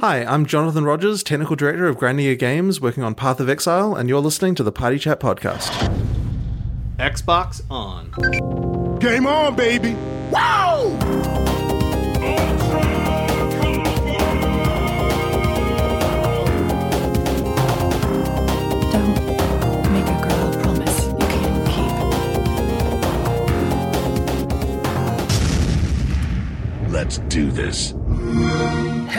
[0.00, 3.96] Hi, I'm Jonathan Rogers, Technical Director of Grinding Gear Games, working on Path of Exile,
[3.96, 5.72] and you're listening to the Party Chat Podcast.
[6.98, 8.12] Xbox on.
[9.00, 9.94] Game on, baby.
[10.30, 10.96] Wow!
[18.92, 21.66] Don't make a girl a promise you can't
[26.84, 26.92] keep.
[26.92, 27.94] Let's do this.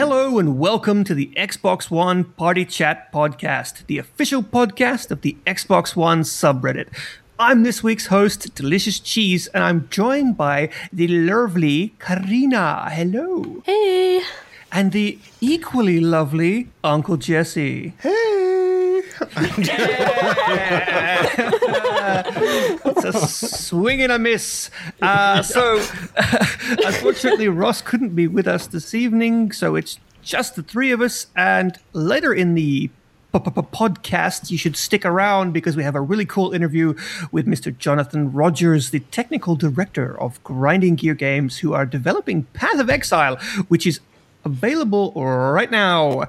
[0.00, 5.36] Hello and welcome to the Xbox One Party Chat Podcast, the official podcast of the
[5.46, 6.88] Xbox One subreddit.
[7.38, 12.88] I'm this week's host, Delicious Cheese, and I'm joined by the lovely Carina.
[12.90, 13.62] Hello.
[13.66, 14.22] Hey.
[14.72, 17.92] And the equally lovely Uncle Jessy.
[18.00, 18.59] Hey!
[22.84, 24.70] It's a swing and a miss.
[25.00, 25.76] Uh, so,
[26.84, 31.26] unfortunately, Ross couldn't be with us this evening, so it's just the three of us.
[31.36, 32.90] And later in the
[33.32, 36.94] podcast, you should stick around because we have a really cool interview
[37.30, 37.76] with Mr.
[37.76, 43.36] Jonathan Rogers, the technical director of Grinding Gear Games, who are developing Path of Exile,
[43.68, 44.00] which is
[44.44, 46.24] available right now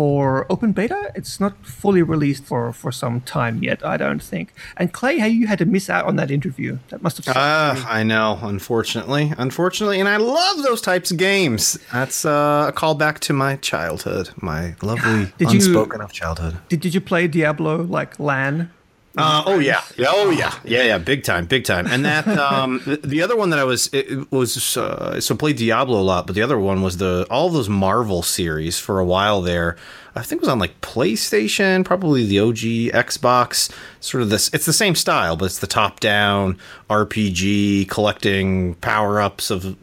[0.00, 1.12] for open beta.
[1.14, 4.46] It's not fully released for for some time yet, I don't think.
[4.78, 6.78] And Clay, how you had to miss out on that interview?
[6.88, 7.26] That must have.
[7.26, 7.36] sucked.
[7.36, 9.34] Uh, I know, unfortunately.
[9.36, 11.78] Unfortunately, and I love those types of games.
[11.92, 16.56] That's uh, a callback to my childhood, my lovely Did you- unspoken of childhood.
[16.70, 18.70] did Did you play Diablo like LAN?
[19.16, 21.86] Uh, oh yeah, yeah, oh yeah, yeah, yeah, big time, big time.
[21.88, 25.34] And that um, the, the other one that I was it, it was uh, so
[25.34, 29.00] played Diablo a lot, but the other one was the all those Marvel series for
[29.00, 29.76] a while there.
[30.14, 33.72] I think it was on like PlayStation, probably the OG Xbox.
[34.00, 36.58] Sort of this, it's the same style, but it's the top-down
[36.88, 39.76] RPG, collecting power-ups of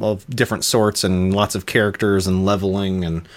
[0.00, 3.28] of different sorts and lots of characters and leveling and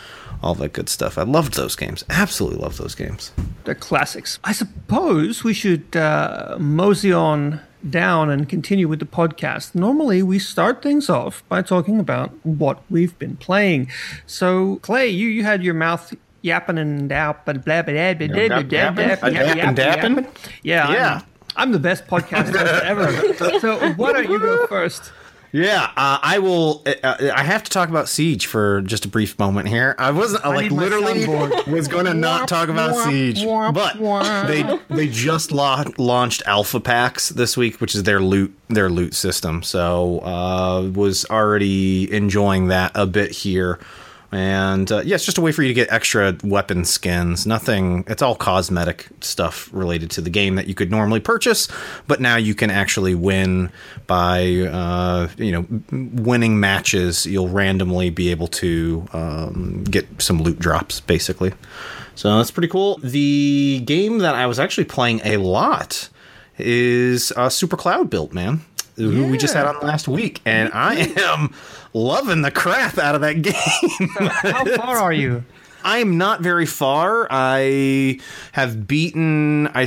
[0.41, 1.17] all that good stuff.
[1.17, 2.03] I loved those games.
[2.09, 3.31] Absolutely loved those games.
[3.65, 4.39] The classics.
[4.43, 9.73] I suppose we should uh, mosey on down and continue with the podcast.
[9.75, 13.89] Normally, we start things off by talking about what we've been playing.
[14.25, 16.13] So, Clay, you you had your mouth
[16.43, 18.95] yapping and yap and blah blah blah blah blah blah Yap, blah yapping?
[18.95, 20.15] blah, A yap, yapping, yap, dapping?
[20.15, 20.27] yapping.
[20.63, 21.13] Yeah, Yeah.
[21.15, 21.23] I'm,
[21.57, 23.59] I'm the best podcast host ever.
[23.59, 25.11] So, why don't you go first?
[25.51, 26.83] Yeah, uh, I will.
[26.85, 29.95] Uh, I have to talk about Siege for just a brief moment here.
[29.97, 31.25] I wasn't I, like need literally
[31.71, 33.97] was going to not talk about Siege, but
[34.47, 39.13] they they just la- launched Alpha Packs this week, which is their loot their loot
[39.13, 39.61] system.
[39.61, 43.79] So uh, was already enjoying that a bit here.
[44.31, 47.45] And uh, yeah, it's just a way for you to get extra weapon skins.
[47.45, 51.67] Nothing, it's all cosmetic stuff related to the game that you could normally purchase,
[52.07, 53.69] but now you can actually win
[54.07, 57.25] by, uh, you know, winning matches.
[57.25, 61.53] You'll randomly be able to um, get some loot drops, basically.
[62.15, 62.99] So that's pretty cool.
[63.03, 66.09] The game that I was actually playing a lot
[66.57, 68.61] is uh, Super Cloudbuilt, man.
[68.95, 71.53] Who we just had on last week, and I am
[71.93, 74.09] loving the crap out of that game.
[74.09, 75.43] How far are you?
[75.83, 77.27] I'm not very far.
[77.31, 78.19] I
[78.51, 79.85] have beaten, I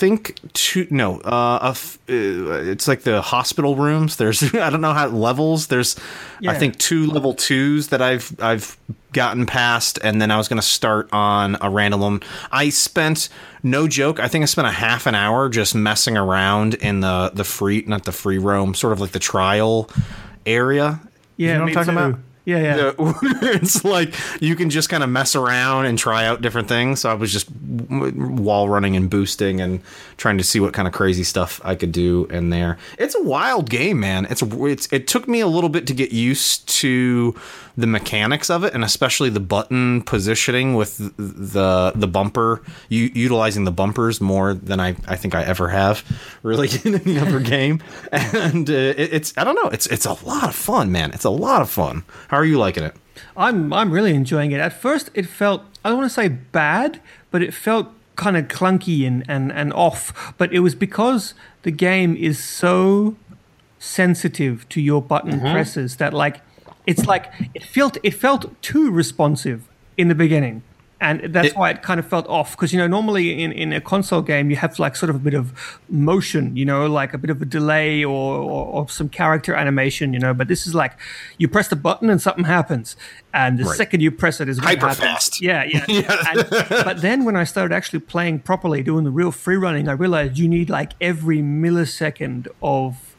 [0.00, 0.86] think, two.
[0.90, 1.74] No, uh, uh,
[2.08, 4.16] it's like the hospital rooms.
[4.16, 5.66] There's, I don't know how levels.
[5.68, 5.96] There's,
[6.40, 6.52] Yeah.
[6.52, 8.76] I think, two level twos that I've I've
[9.12, 12.20] gotten past, and then I was going to start on a random one.
[12.50, 13.28] I spent,
[13.62, 17.30] no joke, I think I spent a half an hour just messing around in the
[17.34, 19.90] the free, not the free roam, sort of like the trial
[20.46, 21.00] area.
[21.36, 21.98] Yeah, you know what I'm talking too.
[21.98, 22.20] about?
[22.44, 22.76] Yeah, yeah.
[22.76, 27.00] The- it's like you can just kind of mess around and try out different things.
[27.00, 29.80] So I was just wall running and boosting and
[30.16, 32.78] trying to see what kind of crazy stuff I could do in there.
[32.98, 34.26] It's a wild game, man.
[34.30, 37.34] It's it's it took me a little bit to get used to
[37.76, 43.64] the mechanics of it, and especially the button positioning with the the bumper, u- utilizing
[43.64, 46.04] the bumpers more than I, I think I ever have,
[46.42, 47.82] really in any other game.
[48.12, 51.12] And uh, it, it's I don't know, it's it's a lot of fun, man.
[51.12, 52.04] It's a lot of fun.
[52.28, 52.94] How are you liking it?
[53.36, 54.60] I'm I'm really enjoying it.
[54.60, 57.00] At first, it felt I don't want to say bad,
[57.30, 60.34] but it felt kind of clunky and, and, and off.
[60.36, 61.32] But it was because
[61.62, 63.16] the game is so
[63.78, 66.42] sensitive to your button presses that like
[66.90, 69.60] it's like it felt it felt too responsive
[69.96, 70.62] in the beginning.
[71.02, 73.72] And that's It- why it kind of felt off because you know normally in, in
[73.72, 75.46] a console game you have like sort of a bit of
[75.88, 80.12] motion, you know, like a bit of a delay or, or, or some character animation,
[80.12, 80.34] you know.
[80.34, 80.92] But this is like
[81.38, 82.96] you press the button and something happens,
[83.32, 84.98] and the second you press it is Hyper happens.
[85.06, 85.40] fast.
[85.40, 85.84] Yeah, yeah.
[86.30, 86.46] And,
[86.88, 90.36] but then when I started actually playing properly, doing the real free running, I realized
[90.36, 93.16] you need like every millisecond of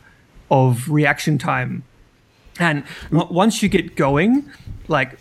[0.51, 1.81] of reaction time.
[2.62, 4.50] And once you get going,
[4.88, 5.18] like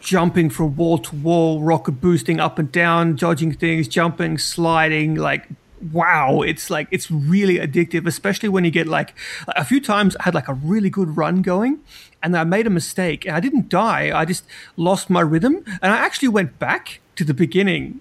[0.00, 5.46] jumping from wall to wall, rocket boosting up and down, dodging things, jumping, sliding, like
[5.92, 9.12] wow, it's like it's really addictive, especially when you get like
[9.48, 11.80] a few times I had like a really good run going
[12.22, 14.44] and I made a mistake and I didn't die, I just
[14.78, 18.00] lost my rhythm and I actually went back to the beginning.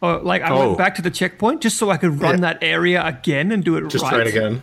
[0.00, 0.66] Or like I Oh.
[0.66, 2.40] went back to the checkpoint just so I could run Yeah.
[2.52, 4.10] that area again and do it Just right.
[4.10, 4.62] try it again.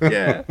[0.00, 0.42] Yeah.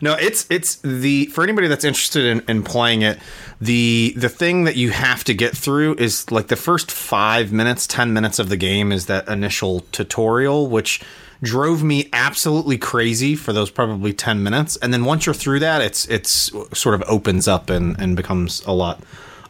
[0.00, 3.18] No, it's it's the for anybody that's interested in, in playing it,
[3.60, 7.86] the the thing that you have to get through is like the first five minutes,
[7.86, 11.00] ten minutes of the game is that initial tutorial, which
[11.42, 14.76] drove me absolutely crazy for those probably ten minutes.
[14.76, 18.64] And then once you're through that, it's it's sort of opens up and, and becomes
[18.66, 19.00] a lot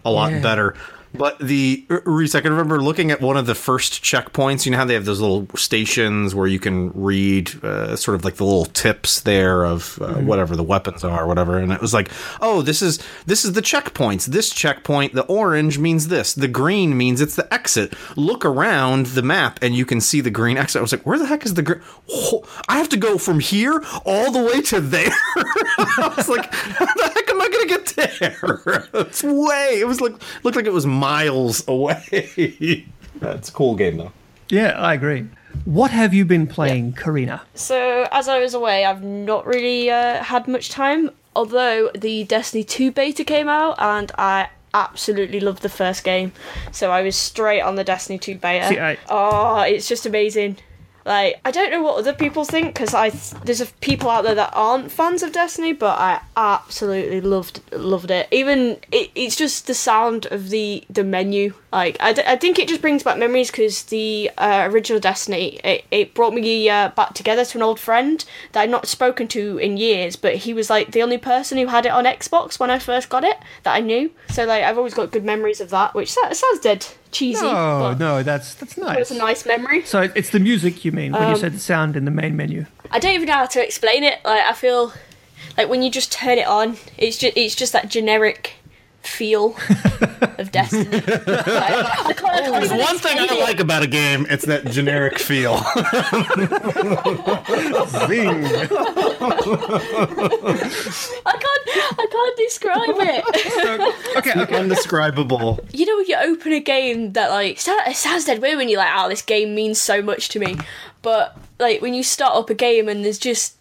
[0.05, 0.41] a lot Yeah.
[0.41, 0.75] better.
[1.15, 4.67] But the Reese, I can remember looking at one of the first checkpoints.
[4.67, 8.25] You know how they have those little stations where you can read uh, sort of
[8.25, 11.59] like the little tips there of uh, whatever the weapons are, or whatever.
[11.59, 12.11] And it was like,
[12.41, 14.27] oh, this is this is the checkpoints.
[14.27, 16.35] This checkpoint, the orange means this.
[16.35, 17.95] The green means it's the exit.
[18.17, 20.79] Look around the map and you can see the green exit.
[20.79, 21.81] I was like, where the heck is the green?
[22.69, 25.11] I have to go from here all the way to there.
[25.37, 28.89] I was like, how the heck am I going to get there?
[28.95, 29.79] it's way.
[29.81, 30.13] It was like
[30.45, 32.85] looked like it was miles away.
[33.17, 34.13] That's a cool game though.
[34.49, 35.27] yeah, I agree.
[35.65, 37.43] What have you been playing, Carina?
[37.55, 41.11] So, as I was away, I've not really uh, had much time.
[41.35, 46.33] Although the Destiny 2 beta came out, and I absolutely loved the first game.
[46.73, 48.69] So, I was straight on the Destiny 2 beta.
[48.69, 50.59] See, I- Oh, it's just amazing.
[51.09, 53.09] Like, I don't know what other people think because I
[53.43, 58.29] there's people out there that aren't fans of Destiny, but I absolutely loved loved it.
[58.31, 61.55] Even it, it's just the sound of the the menu.
[61.73, 65.57] Like, I, d- I think it just brings back memories because the uh, original Destiny
[65.65, 68.23] it, it brought me uh, back together to an old friend
[68.53, 71.69] that I'd not spoken to in years, but he was like the only person who
[71.69, 74.11] had it on Xbox when I first got it that I knew.
[74.29, 77.45] So like, I've always got good memories of that, which sounds dead cheesy.
[77.45, 78.99] Oh no, that's that's nice.
[78.99, 79.85] was a nice memory.
[79.85, 82.37] So it's the music you mean when you Um, said the sound in the main
[82.37, 82.67] menu.
[82.91, 84.19] I don't even know how to explain it.
[84.25, 84.93] Like I feel
[85.57, 88.55] like when you just turn it on, it's just it's just that generic
[89.03, 89.57] feel
[90.39, 90.91] of Destiny.
[90.91, 93.45] Like, I can't, I can't There's one thing I explain it.
[93.45, 94.27] like about a game.
[94.29, 95.57] It's that generic feel.
[98.07, 98.45] Zing.
[101.27, 104.17] I can't I can't describe it.
[104.17, 104.57] Okay, okay.
[104.59, 105.61] Undescribable.
[105.73, 108.79] you know when you open a game that like it sounds dead weird when you're
[108.79, 110.57] like, oh, this game means so much to me,
[111.03, 113.55] but like when you start up a game and there's just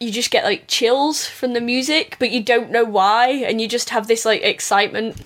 [0.00, 3.68] you just get like chills from the music, but you don't know why, and you
[3.68, 5.16] just have this like excitement.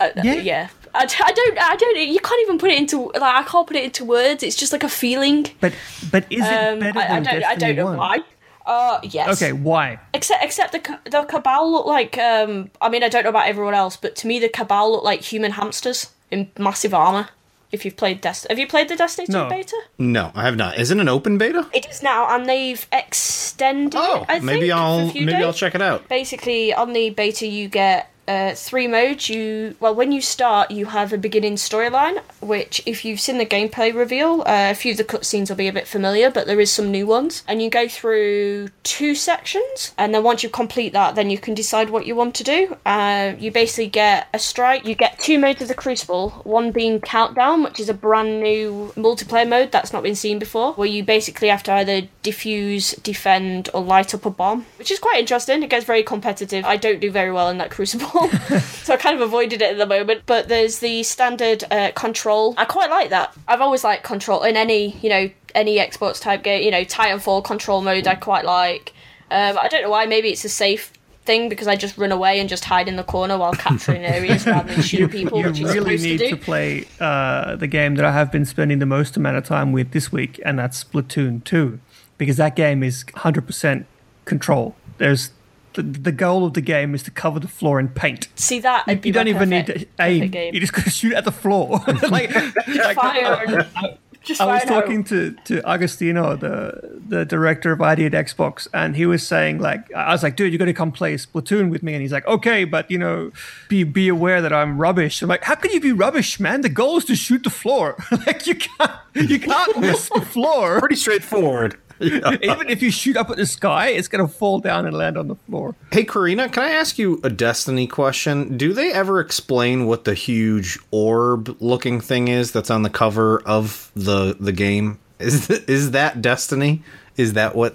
[0.00, 0.34] Uh, Yeah.
[0.34, 0.68] yeah.
[0.96, 3.76] I, I don't I don't you can't even put it into like I can't put
[3.76, 4.44] it into words.
[4.44, 5.46] It's just like a feeling.
[5.60, 5.72] But
[6.12, 7.96] but is it Um, better I, I than don't I don't know 1?
[7.96, 8.18] why.
[8.64, 9.42] Uh yes.
[9.42, 9.98] Okay, why?
[10.14, 13.74] Except except the the cabal look like um I mean I don't know about everyone
[13.74, 17.28] else, but to me the cabal look like human hamsters in massive armor.
[17.74, 19.48] If you've played Destiny, have you played the Destiny 2 No.
[19.50, 19.76] beta?
[19.98, 20.78] No, I have not.
[20.78, 21.66] Is it an open beta?
[21.74, 23.98] It is now, and they've extended.
[24.00, 26.08] Oh, it, I maybe think, for a I'll few maybe I'll check it out.
[26.08, 29.28] Basically, on the beta, you get uh, three modes.
[29.28, 33.46] You well, when you start, you have a beginning storyline, which, if you've seen the
[33.46, 36.60] gameplay reveal, uh, a few of the cutscenes will be a bit familiar, but there
[36.60, 37.42] is some new ones.
[37.46, 41.54] And you go through two sections, and then once you complete that, then you can
[41.54, 42.76] decide what you want to do.
[42.86, 44.86] Uh, you basically get a strike.
[44.86, 46.30] You get two modes of the Crucible.
[46.44, 50.72] One being Countdown, which is a brand new multiplayer mode that's not been seen before,
[50.74, 54.98] where you basically have to either defuse, defend, or light up a bomb, which is
[54.98, 55.62] quite interesting.
[55.62, 56.64] It gets very competitive.
[56.64, 58.13] I don't do very well in that Crucible,
[58.82, 60.22] so I kind of avoided it at the moment.
[60.26, 62.54] But there's the standard uh, control.
[62.56, 63.34] I quite like that.
[63.48, 66.62] I've always liked control in any, you know, any Xbox type game.
[66.62, 68.92] You know, Titanfall control mode I quite like.
[69.30, 70.06] Um, I don't know why.
[70.06, 70.92] Maybe it's a safe
[71.24, 74.46] thing because I just run away and just hide in the corner while capturing areas
[74.46, 78.12] rather than shooting people, you really need to to, play uh, the game that I
[78.12, 81.80] have been spending the most amount of time with this week, and that's Splatoon 2,
[82.18, 83.86] because that game is 100%
[84.24, 84.76] control.
[84.98, 85.30] There's
[85.74, 88.28] the, the goal of the game is to cover the floor in paint.
[88.36, 88.86] See that?
[88.88, 90.32] You, you don't my even need to aim.
[90.54, 91.80] You just gotta shoot at the floor.
[92.10, 92.34] like,
[92.66, 93.24] like, fire.
[93.24, 94.80] Uh, uh, just I was fire now.
[94.80, 99.58] talking to, to Agostino, the the director of ID at Xbox, and he was saying
[99.58, 102.12] like, I was like, dude, you got to come play Splatoon with me, and he's
[102.12, 103.32] like, okay, but you know,
[103.68, 105.20] be be aware that I'm rubbish.
[105.20, 106.62] I'm like, how can you be rubbish, man?
[106.62, 107.96] The goal is to shoot the floor.
[108.26, 110.80] like you can't you can't miss the floor.
[110.80, 111.76] Pretty straightforward.
[112.00, 115.28] Even if you shoot up at the sky, it's gonna fall down and land on
[115.28, 115.74] the floor.
[115.92, 118.56] Hey, Carina, can I ask you a Destiny question?
[118.56, 123.90] Do they ever explain what the huge orb-looking thing is that's on the cover of
[123.94, 124.98] the the game?
[125.18, 126.82] Is th- is that Destiny?
[127.16, 127.74] Is that what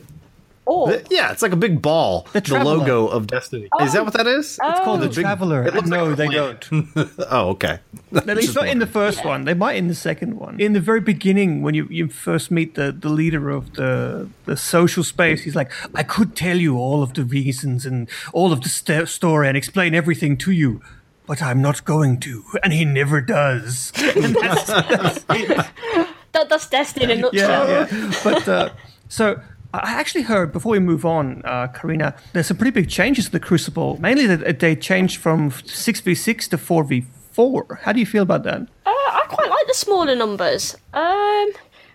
[0.69, 0.89] orb.
[0.91, 2.27] The- yeah, it's like a big ball.
[2.33, 2.77] The, Traveler.
[2.77, 3.67] logo of Destiny.
[3.81, 4.59] Is that what that is?
[4.63, 5.07] It's called Oh.
[5.07, 5.63] the Traveler.
[5.67, 6.67] it looks no, like they planet.
[6.69, 7.09] don't.
[7.29, 7.79] Oh, okay.
[8.15, 9.45] At least not in the first one.
[9.45, 10.59] They might in the second one.
[10.59, 14.55] In the very beginning, when you, you first meet the, the leader of the the
[14.57, 18.61] social space, he's like, "I could tell you all of the reasons and all of
[18.61, 20.81] the st- story and explain everything to you."
[21.27, 23.91] But I'm not going to, and he never does.
[23.95, 25.23] That's, that's.
[26.31, 27.67] That, that's Destiny in a nutshell.
[27.67, 28.13] Yeah, yeah.
[28.23, 28.69] But uh,
[29.07, 29.41] so
[29.73, 33.31] I actually heard before we move on, uh, Carina, there's some pretty big changes to
[33.31, 33.99] the Crucible.
[34.01, 37.79] Mainly that they changed from six v six to four v four.
[37.83, 38.61] How do you feel about that?
[38.61, 40.75] Uh, I quite like the smaller numbers.
[40.93, 41.51] Um,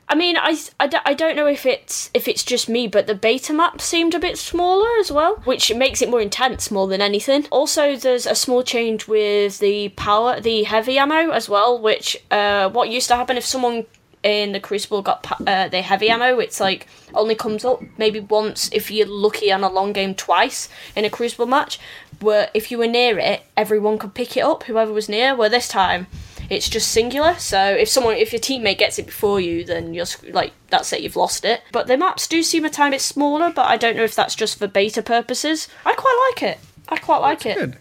[0.06, 3.52] I mean, I I don't know if it's if it's just me, but the beta
[3.52, 7.46] map seemed a bit smaller as well, which makes it more intense more than anything.
[7.50, 12.68] Also, there's a small change with the power, the heavy ammo as well, which uh,
[12.68, 13.86] what used to happen if someone
[14.24, 18.70] in the Crucible got uh, the heavy ammo, it's like only comes up maybe once
[18.72, 21.78] if you're lucky on a long game twice in a Crucible match.
[22.20, 25.36] Where if you were near it, everyone could pick it up, whoever was near.
[25.36, 26.06] Where this time,
[26.48, 27.34] it's just singular.
[27.38, 31.02] So if someone, if your teammate gets it before you, then you're like that's it,
[31.02, 31.60] you've lost it.
[31.70, 34.34] But the maps do seem a tiny bit smaller, but I don't know if that's
[34.34, 35.68] just for beta purposes.
[35.84, 36.58] I quite like it.
[36.88, 37.58] I quite like it.
[37.58, 37.76] Good.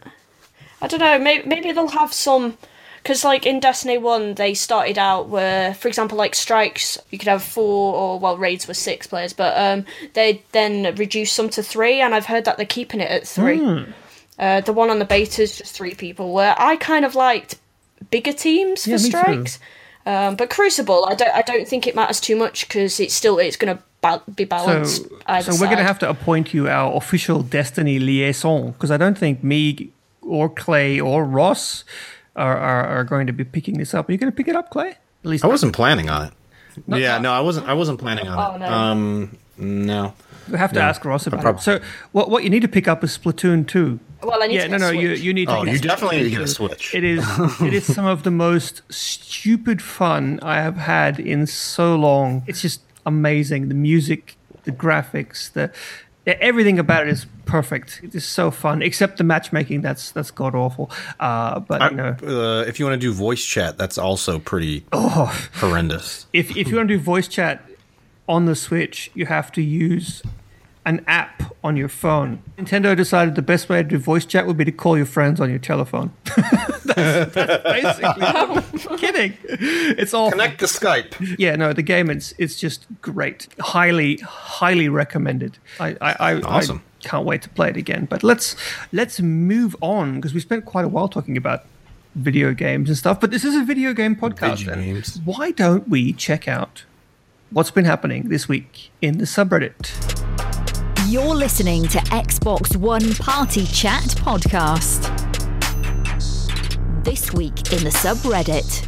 [0.81, 1.17] I don't know.
[1.19, 2.57] Maybe maybe they'll have some.
[3.03, 7.27] Because, like, in Destiny 1, they started out where, for example, like, strikes, you could
[7.27, 11.61] have four, or, well, raids were six players, but um, they then reduced some to
[11.61, 13.59] three, and I've heard that they're keeping it at three.
[13.59, 13.91] Hmm.
[14.39, 17.59] Uh, the one on the beta is just three people, where I kind of liked
[18.09, 19.59] bigger teams for Yeah, strikes.
[20.05, 23.37] Um, but Crucible, I don't, I don't think it matters too much because it's still
[23.37, 25.07] it's going to ba- be balanced.
[25.27, 28.97] either so we're going to have to appoint you our official Destiny liaison because I
[28.97, 29.91] don't think me
[30.21, 31.83] or Clay or Ross
[32.35, 34.09] are, are, are going to be picking this up.
[34.09, 34.89] Are you going to pick it up, Clay?
[34.89, 34.97] At
[35.29, 36.33] least I wasn't planning on it.
[36.87, 37.67] yeah, no, I wasn't.
[37.67, 38.59] I wasn't planning on Oh, it.
[38.59, 38.65] no.
[38.67, 40.13] Um, no.
[40.49, 40.85] we have to no.
[40.85, 41.61] ask Ross about it.
[41.61, 41.79] So
[42.11, 43.99] what what you need to pick up is Splatoon two.
[44.23, 45.57] Well, I need yeah, to no, no, you you need to.
[45.57, 46.89] Oh, get you definitely need to get a Switch.
[46.89, 46.95] Switch.
[46.95, 47.25] It is
[47.61, 52.43] it is some of the most stupid fun I have had in so long.
[52.47, 53.67] It's just amazing.
[53.69, 55.71] The music, the graphics, the
[56.25, 57.99] everything about it is perfect.
[58.03, 59.81] It is so fun, except the matchmaking.
[59.81, 60.89] That's that's god awful.
[61.19, 64.85] Uh, but you know, Uh, if you want to do voice chat, that's also pretty
[64.91, 65.31] Oh.
[65.55, 66.27] horrendous.
[66.33, 67.61] if if you want to do voice chat
[68.27, 70.23] on the Switch, you have to use
[70.85, 72.41] an app on your phone.
[72.57, 75.39] Nintendo decided the best way to do voice chat would be to call your friends
[75.39, 76.11] on your telephone.
[76.85, 79.37] that's, that's basically kidding.
[79.43, 81.35] It's all Connect to Skype.
[81.39, 81.55] yeah.
[81.55, 83.47] No, the game it's it's just great.
[83.59, 85.57] Highly highly recommended.
[85.79, 86.83] I I, I Awesome.
[87.03, 88.05] I can't wait to play it again.
[88.05, 88.55] But let's
[88.91, 91.65] let's move on because we spent quite a while talking about
[92.15, 93.19] video games and stuff.
[93.19, 94.59] But this is a video game podcast.
[94.59, 95.19] Video games.
[95.23, 96.83] Why don't we check out
[97.51, 100.52] what's been happening this week in the subreddit?
[101.13, 105.03] You're listening to Xbox One Party Chat Podcast.
[107.03, 108.87] This week in the subreddit.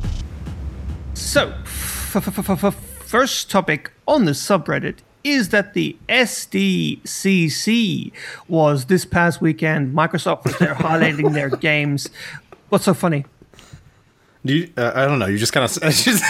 [1.13, 8.12] So, f- f- f- first topic on the subreddit is that the SDCC
[8.48, 9.96] was this past weekend.
[9.96, 12.10] Microsoft was there highlighting their games.
[12.70, 13.25] What's so funny?
[14.45, 15.25] Do you, uh, I don't know.
[15.25, 16.23] You just kind of it's just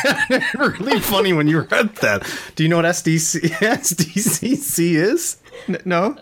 [0.58, 2.26] really funny when you read that.
[2.56, 5.38] Do you know what SDC SDCC is?
[5.68, 6.16] N- no?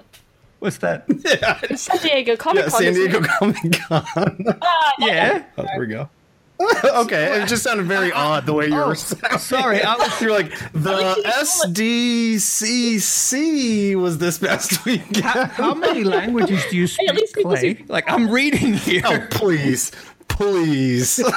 [0.59, 1.05] What's that?
[1.25, 1.59] Yeah.
[1.75, 2.81] San Diego Comic Yeah, Con.
[2.81, 3.21] San Diego?
[3.21, 4.05] Comic Con.
[4.99, 5.43] yeah.
[5.57, 6.09] Oh, there we go.
[6.85, 9.21] okay, it just sounded very odd the way you were saying.
[9.31, 11.15] Oh, Sorry, I was You're like the
[12.63, 15.17] SDCC was this past weekend.
[15.25, 17.73] how, how many languages do you speak, At least people Clay?
[17.75, 19.01] speak- Like, I'm reading here.
[19.03, 19.91] Oh, please,
[20.43, 21.23] please.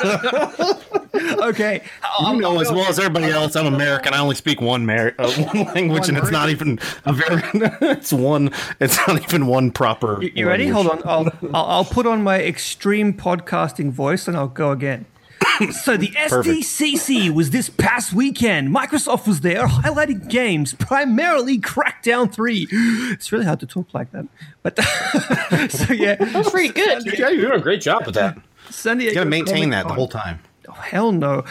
[1.16, 1.82] Okay.
[2.20, 4.12] You know as well as everybody else, I'm American.
[4.12, 7.42] I only speak one Mar- uh, one language, and it's not even a very.
[7.54, 8.50] it's one.
[8.80, 10.22] It's not even one proper.
[10.22, 10.66] You, you ready?
[10.68, 11.02] Hold on.
[11.04, 15.06] I'll, I'll I'll put on my extreme podcasting voice and I'll go again.
[15.72, 18.74] so the SDCC was this past weekend.
[18.74, 22.68] Microsoft was there highlighting games, primarily Crackdown 3.
[23.16, 24.26] It's really hard to talk like that.
[24.62, 24.78] But
[25.70, 27.06] so yeah, That's pretty good.
[27.18, 28.38] Yeah, you're doing a great job with that.
[28.70, 30.40] San Diego You gotta maintain that the whole time.
[30.68, 31.44] Oh, hell no.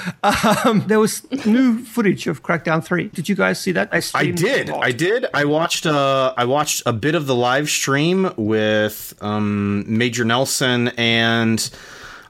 [0.65, 3.07] Um, there was new footage of Crackdown 3.
[3.10, 3.89] Did you guys see that?
[3.91, 4.69] I streamed did.
[4.69, 5.25] I did.
[5.34, 5.86] I watched.
[5.86, 11.69] Uh, I watched a bit of the live stream with um, Major Nelson and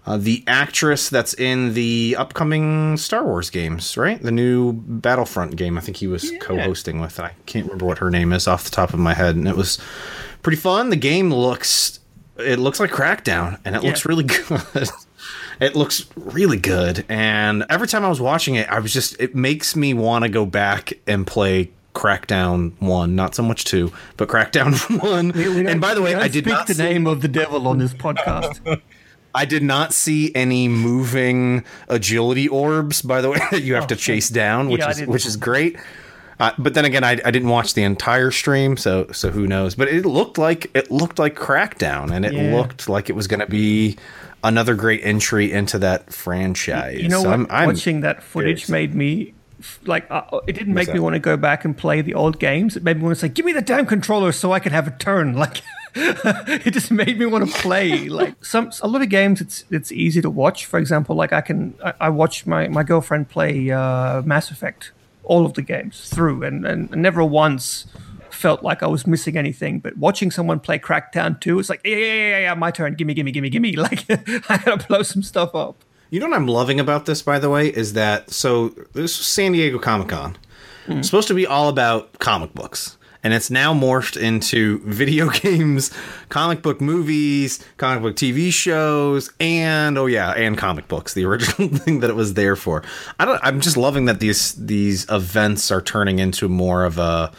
[0.06, 3.98] uh, the actress that's in the upcoming Star Wars games.
[3.98, 5.78] Right, the new Battlefront game.
[5.78, 7.20] I think he was co-hosting with.
[7.20, 9.56] I can't remember what her name is off the top of my head, and it
[9.56, 9.80] was
[10.44, 10.90] pretty fun.
[10.92, 12.00] The game looks.
[12.38, 13.90] It looks like Crackdown, and it Yeah.
[13.90, 14.90] looks really good.
[15.60, 19.36] It looks really good, and every time I was watching it, I was just it
[19.36, 24.28] makes me want to go back and play Crackdown one, not so much two, but
[24.28, 25.32] Crackdown one.
[25.68, 27.30] and by the way, We don't I did speak not the see, name of the
[27.30, 28.82] devil on this podcast.
[29.34, 33.02] I did not see any moving agility orbs.
[33.02, 35.38] By the way, that you have to oh, chase down, which Yeah, is which is
[35.38, 35.78] great.
[36.40, 39.76] Uh, but then again, I, I didn't watch the entire stream, so so who knows?
[39.76, 42.54] But it looked like it looked like Crackdown, and it Yeah.
[42.56, 43.98] looked like it was going to be
[44.44, 47.00] another great entry into that franchise.
[47.02, 47.34] You know So what?
[47.34, 48.70] I'm, I'm Watching that footage curious.
[48.70, 49.34] made me
[49.86, 52.76] like uh, it didn't make me want to go back and play the old games.
[52.76, 54.88] It made me want to say, "Give me the damn controller so I can have
[54.88, 55.62] a turn." Like
[55.98, 58.10] it just made me want to play.
[58.10, 60.66] Like some a lot of games, it's it's easy to watch.
[60.66, 64.92] For example, like I can I, I watch my my girlfriend play uh, Mass Effect,
[65.26, 67.86] all of the games through, and and never once
[68.36, 69.80] felt like I was missing anything.
[69.80, 72.94] But watching someone play Crackdown 2, it's like, yeah, yeah, yeah, yeah, my turn.
[72.94, 73.76] Gimme, gimme, gimme, gimme.
[73.78, 74.06] Like
[74.50, 75.84] I gotta blow some stuff up.
[76.10, 79.26] You know what I'm loving about this, by the way, is that so this was
[79.26, 80.38] San Diego Comic Con.
[80.86, 81.00] Hmm.
[81.00, 82.98] It's supposed to be all about comic books.
[83.26, 85.92] And it's now morphed into video games,
[86.30, 91.70] comic book movies, comic book TV shows, and oh yeah, and comic books, the original
[91.70, 92.84] thing that it was there for.
[93.20, 97.32] I don't I'm just loving that these these events are turning into more of a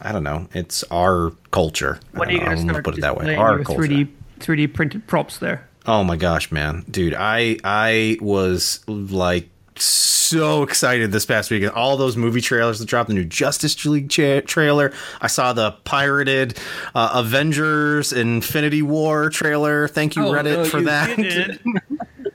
[0.00, 2.00] I don't know, it's our culture.
[2.10, 3.36] When are you going to put it that way.
[3.36, 3.82] Our culture.
[3.82, 4.08] 3D
[4.40, 5.68] 3D printed props there?
[5.86, 11.72] Oh my gosh, man, dude, I I was like so excited this past weekend.
[11.72, 14.92] All those movie trailers that dropped, the new Justice League cha- trailer.
[15.20, 16.58] I saw the pirated
[16.94, 19.88] uh, Avengers Infinity War trailer.
[19.88, 21.58] Thank you, Reddit, for that.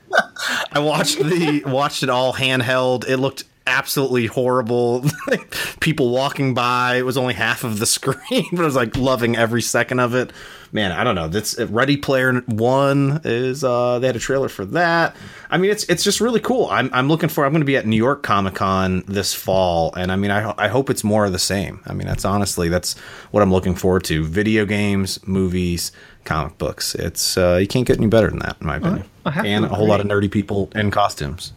[0.72, 3.08] I watched the watched it all handheld.
[3.08, 5.04] It looked absolutely horrible.
[5.80, 6.96] People walking by.
[6.96, 10.14] It was only half of the screen, but I was like loving every second of
[10.14, 10.32] it.
[10.70, 11.28] Man, I don't know.
[11.28, 13.64] That's Ready Player One is.
[13.64, 15.16] uh They had a trailer for that.
[15.50, 16.68] I mean, it's it's just really cool.
[16.70, 17.44] I'm I'm looking for.
[17.46, 20.52] I'm going to be at New York Comic Con this fall, and I mean, I
[20.58, 21.80] I hope it's more of the same.
[21.86, 22.98] I mean, that's honestly that's
[23.30, 24.24] what I'm looking forward to.
[24.24, 25.90] Video games, movies,
[26.24, 26.94] comic books.
[26.94, 29.04] It's uh you can't get any better than that, in my opinion.
[29.44, 31.52] And a whole lot of nerdy people in costumes.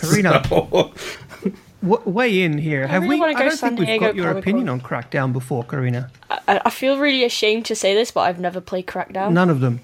[0.00, 0.42] Carina,
[1.88, 2.86] w- weigh in here.
[2.86, 3.20] Have really we?
[3.20, 4.42] wanna I don't San think we've got your Comic-Con.
[4.42, 6.10] opinion on Crackdown before, Carina.
[6.30, 9.32] I, I feel really ashamed to say this, but I've never played Crackdown.
[9.32, 9.80] None of them.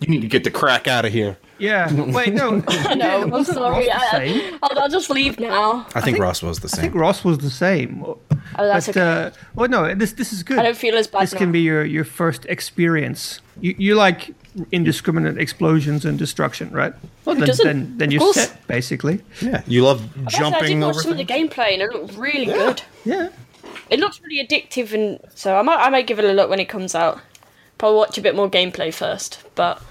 [0.00, 1.38] You need to get the crack out of here.
[1.58, 1.92] Yeah.
[2.12, 2.50] Wait, no.
[2.94, 3.88] no, I'm Wasn't sorry.
[3.88, 5.86] Ross I, I'll, I'll just leave now.
[5.94, 6.78] I think, Ross was the same.
[6.78, 6.94] I think.
[6.94, 8.04] Ross was the same.
[8.04, 8.18] Oh,
[8.56, 9.26] that's but okay.
[9.26, 10.58] uh, well, no, this this is good.
[10.58, 13.40] I don't feel as bad This can be your your first experience.
[13.60, 14.34] You you like
[14.72, 16.94] indiscriminate explosions and destruction, right?
[17.24, 19.20] Well, then then, then you're set, basically.
[19.40, 21.02] Yeah, you love Actually, I did jumping watch over.
[21.02, 21.52] some of the things?
[21.52, 22.82] gameplay and it looked really good.
[23.04, 23.28] Yeah.
[23.90, 26.60] It looks really addictive, and so I might I might give it a look when
[26.60, 27.20] it comes out.
[27.78, 29.82] Probably watch a bit more gameplay first, but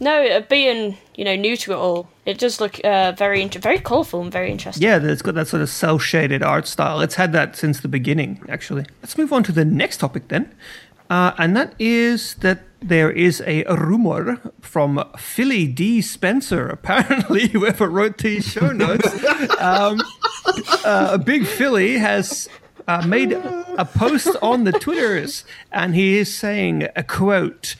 [0.00, 3.54] no, uh, being you know new to it all, it does look uh, very int-
[3.54, 4.82] very colourful and very interesting.
[4.82, 7.00] Yeah, it's got that sort of cel shaded art style.
[7.00, 8.86] It's had that since the beginning, actually.
[9.02, 10.52] Let's move on to the next topic then.
[11.10, 16.00] Uh, and that is that there is a, rumor from Philly D.
[16.00, 19.12] Spencer, apparently, whoever wrote these show notes.
[19.58, 20.00] um,
[20.84, 22.48] uh, Big Philly has
[22.86, 27.76] uh, made a post on the Twitters, and he is saying, a quote,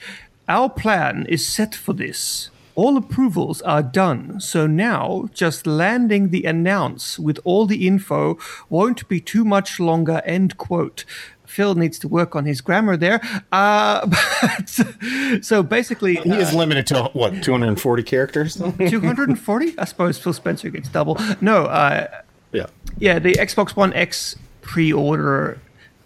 [0.51, 2.49] Our plan is set for this.
[2.75, 8.37] All approvals are done, so now just landing the announce with all the info
[8.67, 10.21] won't be too much longer.
[10.25, 11.05] End quote.
[11.45, 13.21] Phil needs to work on his grammar there.
[13.53, 14.05] Uh,
[14.51, 18.55] but, so basically, He is limited to what 240 characters.
[18.77, 19.79] 240?
[19.79, 21.17] I suppose Phil Spencer gets double.
[21.39, 22.07] No, uh,
[22.51, 22.65] yeah.
[22.97, 25.61] yeah, the Xbox One X pre order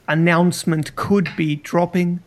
[0.08, 2.20] announcement could be dropping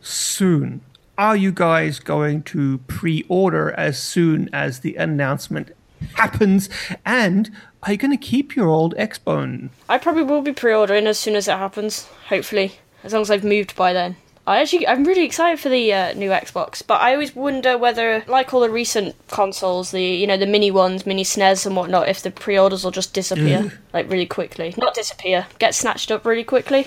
[0.00, 0.82] soon.
[1.18, 5.72] Are you guys going to pre order as soon as the announcement
[6.14, 6.70] happens?
[7.04, 7.50] And
[7.82, 9.70] are you going to keep your old Xbone?
[9.88, 12.06] I probably will be pre-ordering as soon as it happens.
[12.28, 14.14] Hopefully, as long as I've moved by then.
[14.46, 18.22] I actually, I'm really excited for the uh, new Xbox, but I always wonder whether,
[18.28, 22.08] like all the recent consoles, the you know the mini ones, mini SNES and whatnot,
[22.08, 24.72] if the pre-orders will just disappear like really quickly.
[24.78, 26.86] Not disappear, get snatched up really quickly.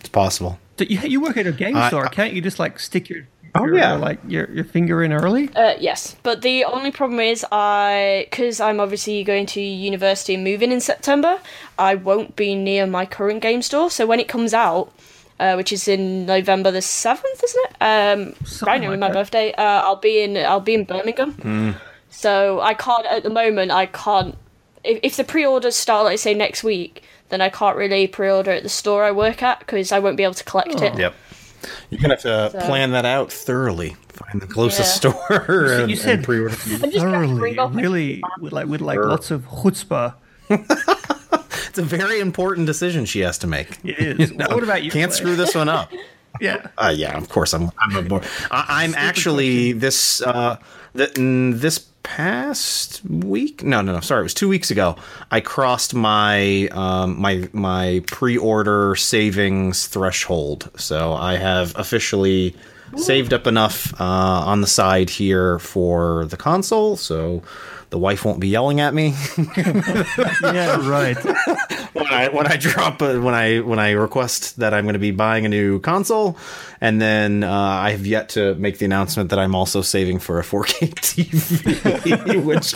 [0.00, 0.58] It's possible.
[0.78, 3.26] You, you work at a game I- store, can't you just like stick your,
[3.58, 3.92] Oh, your, yeah.
[3.94, 5.48] like your, your finger in early?
[5.54, 10.44] Uh, yes, but the only problem is I, because I'm obviously going to university and
[10.44, 11.40] moving in September,
[11.78, 13.90] I won't be near my current game store.
[13.90, 14.92] So when it comes out,
[15.40, 17.76] uh, which is in November the seventh, isn't it?
[17.80, 18.34] Um,
[18.66, 19.14] right now, like my that.
[19.14, 19.52] birthday.
[19.52, 21.76] Uh, I'll be in I'll be in Birmingham.
[22.10, 23.70] So I can't at the moment.
[23.70, 24.36] I can't.
[24.82, 28.62] If, if the pre-orders start, like say next week, then I can't really pre-order at
[28.62, 30.98] the store I work at because I won't be able to collect it.
[30.98, 31.14] Yep.
[31.90, 33.96] You're gonna have to So- plan that out thoroughly.
[34.08, 35.12] Find the closest Yeah.
[35.12, 36.54] store and, you said- and pre-order.
[36.64, 40.14] I'm just gonna Thoroughly, really, with like with like lots of chutzpah.
[40.50, 40.88] It's
[41.68, 43.78] it's a very important decision she has to make.
[43.84, 44.32] It is.
[44.32, 44.90] What about you?
[44.90, 45.18] Can't Clay?
[45.18, 45.92] screw this one up.
[46.40, 46.66] Yeah.
[46.76, 47.52] Uh, yeah, of course.
[47.54, 47.70] I'm.
[47.78, 48.22] I'm a more.
[48.50, 50.20] I, I'm actually this.
[50.22, 50.56] Uh,
[50.96, 51.78] th- this
[52.16, 53.62] past week.
[53.62, 54.00] No, no, no.
[54.00, 54.96] Sorry, it was two weeks ago.
[55.30, 62.56] I crossed my um, my my pre-order savings threshold, so I have officially
[62.96, 66.96] saved up enough uh, on the side here for the console.
[66.96, 67.42] So
[67.90, 69.14] the wife won't be yelling at me.
[70.42, 71.16] Yeah, right.
[71.98, 74.98] when I when I drop a, when I when I request that I'm going to
[74.98, 76.36] be buying a new console,
[76.80, 80.38] and then uh, I have yet to make the announcement that I'm also saving for
[80.38, 82.74] a 4K TV, which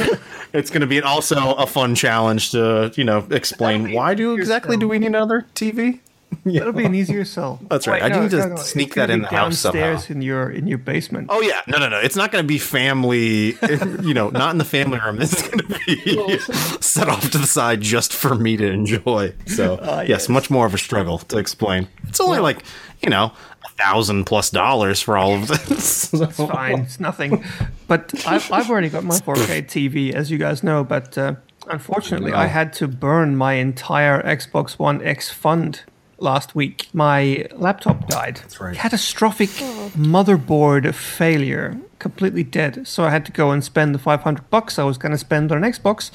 [0.52, 4.76] it's going to be also a fun challenge to you know explain why do exactly
[4.76, 6.00] do we need another TV?
[6.44, 7.60] That'll be an easier sell.
[7.68, 8.02] That's right.
[8.02, 9.80] I need to sneak It's gonna that in the house somehow.
[9.80, 11.28] downstairs in your in your basement.
[11.30, 11.98] Oh yeah, no, no, no.
[11.98, 13.56] It's not going to be family.
[14.02, 15.16] You know, not in the family room.
[15.16, 16.38] This is going to be
[16.80, 19.34] set off to the side just for me to enjoy.
[19.46, 20.28] So yes, yes.
[20.28, 21.88] much more of a struggle to explain.
[22.08, 22.64] It's only like
[23.02, 23.32] you know
[23.64, 26.12] a thousand plus dollars for all of this.
[26.12, 26.80] It's fine.
[26.80, 27.44] It's nothing.
[27.86, 30.84] But I've, I've already got my 4K TV, as you guys know.
[30.84, 31.34] But uh,
[31.68, 35.82] unfortunately, I had to burn my entire Xbox One X fund
[36.22, 36.88] last week.
[36.92, 38.36] My laptop died.
[38.36, 38.76] That's right.
[38.76, 40.14] Catastrophic hmm.
[40.14, 41.78] motherboard failure.
[41.98, 42.86] Completely dead.
[42.86, 45.52] So I had to go and spend the 500 bucks I was going to spend
[45.52, 46.10] on an Xbox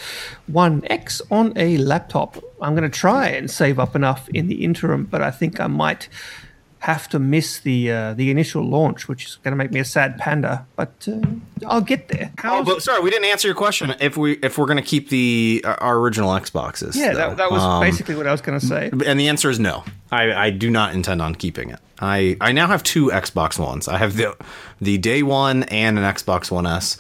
[0.48, 2.38] One X on a laptop.
[2.62, 5.68] I'm going to try and save up enough in the interim, but I think I
[5.68, 6.10] might
[6.80, 9.86] have to miss the uh, the initial launch, which is going to make me a
[9.86, 10.66] sad panda.
[10.76, 11.22] But uh,
[11.66, 12.32] I'll get there.
[12.44, 13.96] Oh, but sorry, we didn't answer your question.
[14.00, 17.52] If we if we're going to keep the uh, our original Xboxes, yeah, that, that
[17.52, 18.90] was Um, basically what I was going to say.
[19.06, 19.84] And the answer is no.
[20.12, 21.80] I, I do not intend on keeping it.
[22.00, 23.88] I, I now have two Xbox Ones.
[23.88, 24.38] I have the
[24.80, 26.98] the day one and an Xbox One S.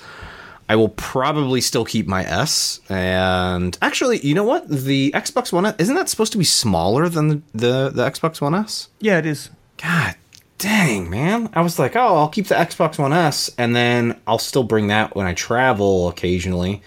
[0.69, 2.81] I will probably still keep my S.
[2.89, 4.67] And actually, you know what?
[4.67, 8.41] The Xbox One S, isn't that supposed to be smaller than the, the, the Xbox
[8.41, 8.89] One S?
[8.99, 9.49] Yeah, it is.
[9.81, 10.15] God
[10.57, 11.49] dang, man.
[11.53, 14.87] I was like, oh, I'll keep the Xbox One S and then I'll still bring
[14.87, 16.81] that when I travel occasionally.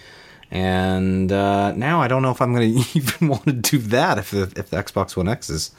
[0.49, 4.17] And uh, now I don't know if I'm going to even want to do that
[4.17, 5.71] if the, if the Xbox One X is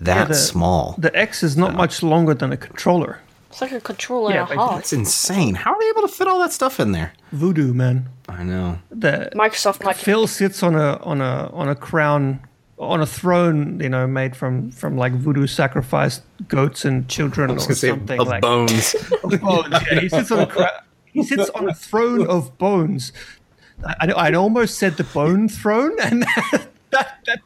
[0.00, 0.94] that the- small.
[0.98, 3.20] The X is not much longer than a controller.
[3.50, 4.76] It's like a controller Yeah, and a but.
[4.76, 5.54] That's insane.
[5.56, 7.12] How are they able to fit all that stuff in there?
[7.32, 8.08] Voodoo, man.
[8.26, 8.78] I know.
[8.90, 12.40] The Microsoft Phil sits on a on a on a crown
[12.82, 17.58] on a throne, you know, made from from like voodoo sacrificed goats and children or
[17.58, 18.94] something of like bones.
[19.24, 19.68] of bones.
[19.70, 23.12] Yeah, he sits on a cra- he sits on a throne of bones.
[23.84, 26.22] I, I, almost said the bone throne, and
[26.90, 27.40] that, that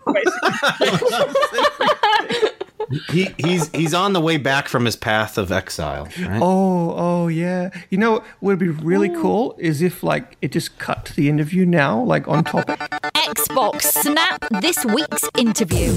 [2.30, 2.50] basically.
[3.10, 6.04] he, he's he's on the way back from his path of exile.
[6.20, 6.40] Right?
[6.42, 7.70] Oh, oh yeah.
[7.90, 11.28] You know, what would be really cool is if like it just cut to the
[11.28, 12.78] interview now, like on topic.
[13.14, 15.94] Xbox Snap this week's interview.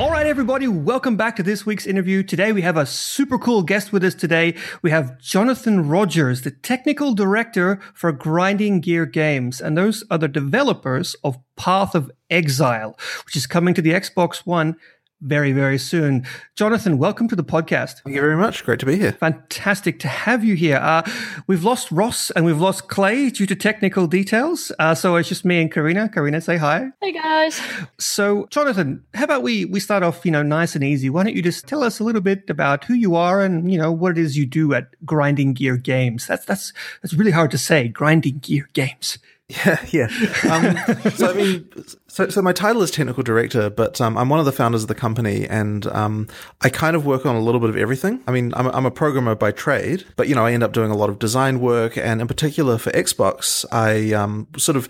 [0.00, 2.22] All right, everybody, welcome back to this week's interview.
[2.22, 4.54] Today we have a super cool guest with us today.
[4.80, 10.26] We have Jonathan Rogers, the technical director for Grinding Gear Games, and those are the
[10.26, 14.76] developers of Path of Exile, which is coming to the Xbox One
[15.20, 16.26] very, very soon.
[16.56, 18.02] Jonathan, welcome to the podcast.
[18.02, 18.64] Thank you very much.
[18.64, 19.12] Great to be here.
[19.12, 20.76] Fantastic to have you here.
[20.76, 21.02] Uh,
[21.46, 24.72] we've lost Ross and we've lost Clay due to technical details.
[24.78, 26.08] Uh, so it's just me and Carina.
[26.08, 26.88] Carina, say hi.
[27.00, 27.60] Hey guys.
[27.98, 31.10] So, Jonathan, how about we we start off, you know, nice and easy.
[31.10, 33.78] Why don't you just tell us a little bit about who you are and you
[33.78, 36.26] know what it is you do at Grinding Gear Games?
[36.26, 37.88] That's that's that's really hard to say.
[37.88, 39.18] Grinding Gear Games.
[39.50, 40.04] Yeah, yeah.
[40.48, 41.68] Um, so I mean,
[42.06, 44.88] so so my title is technical director, but um, I'm one of the founders of
[44.88, 46.28] the company, and um,
[46.60, 48.22] I kind of work on a little bit of everything.
[48.28, 50.72] I mean, I'm a, I'm a programmer by trade, but you know, I end up
[50.72, 54.88] doing a lot of design work, and in particular for Xbox, I um, sort of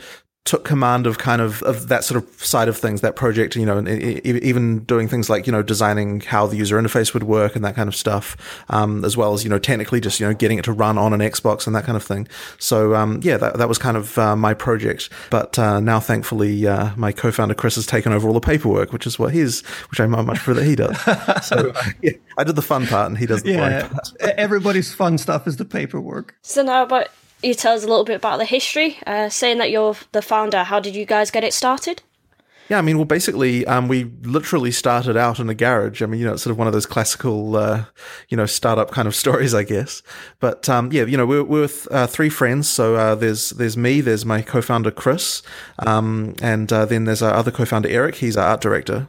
[0.51, 3.65] took command of kind of of that sort of side of things, that project, you
[3.65, 7.55] know, and even doing things like you know designing how the user interface would work
[7.55, 8.37] and that kind of stuff,
[8.69, 11.13] um, as well as you know technically just you know getting it to run on
[11.13, 12.27] an Xbox and that kind of thing.
[12.59, 15.09] So um, yeah, that that was kind of uh, my project.
[15.31, 19.07] But uh, now, thankfully, uh, my co-founder Chris has taken over all the paperwork, which
[19.07, 19.61] is what his,
[19.91, 20.97] which I much prefer that he does.
[21.45, 24.13] So yeah, I did the fun part, and he does the boring Yeah, part.
[24.37, 26.35] everybody's fun stuff is the paperwork.
[26.43, 27.09] So now about
[27.43, 28.99] you tell us a little bit about the history.
[29.07, 32.03] Uh, saying that you're the founder, how did you guys get it started?
[32.71, 36.03] Yeah, I mean, well, basically, um, we literally started out in a garage.
[36.03, 37.87] I mean, you know, it's sort of one of those classical, uh,
[38.29, 40.03] you know, startup kind of stories, I guess.
[40.39, 42.69] But um, yeah, you know, we're, we're with uh, three friends.
[42.69, 45.43] So uh, there's there's me, there's my co-founder Chris,
[45.81, 48.15] um, and uh, then there's our other co-founder Eric.
[48.15, 49.09] He's our art director.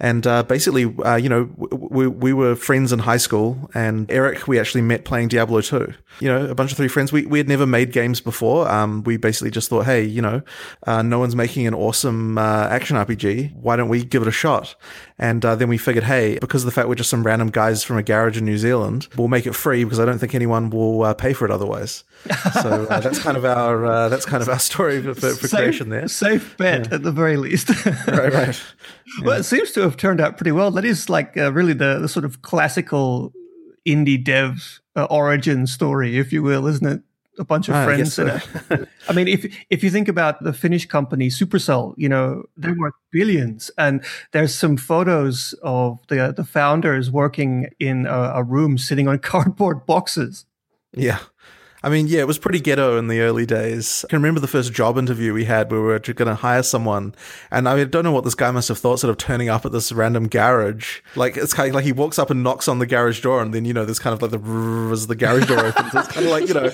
[0.00, 4.48] And uh, basically, uh, you know, we, we were friends in high school, and Eric,
[4.48, 5.92] we actually met playing Diablo 2.
[6.20, 7.12] You know, a bunch of three friends.
[7.12, 8.68] We, we had never made games before.
[8.68, 10.42] Um, we basically just thought, hey, you know,
[10.86, 13.54] uh, no one's making an awesome uh, action RPG.
[13.54, 14.74] Why don't we give it a shot?
[15.18, 17.84] And uh, then we figured, hey, because of the fact we're just some random guys
[17.84, 20.70] from a garage in New Zealand, we'll make it free because I don't think anyone
[20.70, 22.04] will uh, pay for it otherwise.
[22.62, 25.50] So uh, that's kind of our uh, that's kind of our story for, for, Safe-
[25.50, 26.08] creation there.
[26.08, 27.70] Safe bet at the very least.
[28.06, 28.62] Right, right.
[29.22, 30.70] Well, it seems to have turned out pretty well.
[30.70, 33.32] That is like uh, really the, the sort of classical
[33.86, 37.02] indie dev uh, origin story, if you will, isn't it?
[37.42, 38.18] A bunch of Ah, I friends.
[38.18, 42.44] and a- I mean, if if you think about the Finnish company Supercell, you know
[42.56, 44.00] they're worth billions, and
[44.30, 49.84] there's some photos of the the founders working in a, a room sitting on cardboard
[49.86, 50.46] boxes.
[50.96, 51.18] Yeah.
[51.82, 54.04] I mean, yeah, it was pretty ghetto in the early days.
[54.04, 56.62] I can remember the first job interview we had where we were going to hire
[56.62, 57.14] someone.
[57.50, 59.48] And I, mean, I don't know what this guy must have thought, sort of turning
[59.48, 61.00] up at this random garage.
[61.16, 63.52] Like, it's kind of like he walks up and knocks on the garage door, and
[63.52, 65.94] then, you know, there's kind of like the as the garage door opens.
[65.94, 66.66] It's kind of like, you know,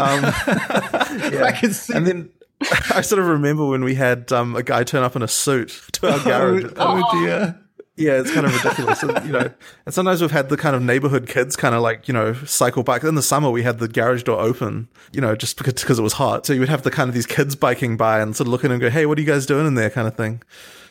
[0.00, 0.22] um,
[1.32, 1.44] yeah.
[1.44, 1.94] I can see.
[1.94, 2.30] And then
[2.90, 5.80] I sort of remember when we had um, a guy turn up in a suit
[5.92, 6.64] to our garage.
[6.76, 7.60] Oh, oh dear.
[7.96, 9.02] Yeah, it's kind of ridiculous.
[9.02, 9.50] and, you know,
[9.86, 12.82] and sometimes we've had the kind of neighborhood kids kind of like, you know, cycle
[12.82, 13.02] bike.
[13.02, 16.02] In the summer, we had the garage door open, you know, just because, because it
[16.02, 16.44] was hot.
[16.44, 18.64] So you would have the kind of these kids biking by and sort of look
[18.64, 20.42] in and go, hey, what are you guys doing in there kind of thing.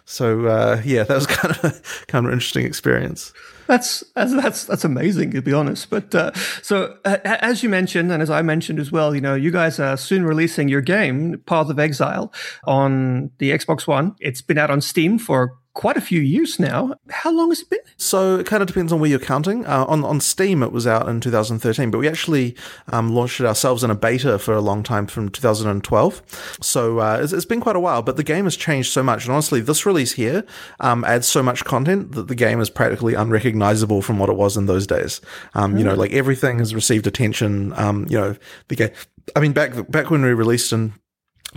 [0.05, 3.33] So, uh, yeah, that was kind of kind of an interesting experience.
[3.67, 5.89] That's that's that's, that's amazing to be honest.
[5.89, 9.33] But uh, so uh, as you mentioned, and as I mentioned as well, you know,
[9.33, 12.31] you guys are soon releasing your game, Path of Exile,
[12.65, 14.15] on the Xbox One.
[14.19, 16.95] It's been out on Steam for quite a few years now.
[17.09, 17.79] How long has it been?
[17.97, 19.65] So it kind of depends on where you're counting.
[19.65, 22.55] Uh, on on Steam, it was out in 2013, but we actually
[22.91, 26.57] um, launched it ourselves in a beta for a long time from 2012.
[26.61, 29.25] So uh, it's, it's been quite a while, but the game has changed so much.
[29.25, 30.43] And honestly, this release here
[30.79, 34.57] um, adds so much content that the game is practically unrecognizable from what it was
[34.57, 35.21] in those days.
[35.53, 37.73] Um, You know, like everything has received attention.
[37.75, 38.35] Um, you know,
[38.69, 38.91] the game.
[39.35, 40.93] I mean, back back when we released in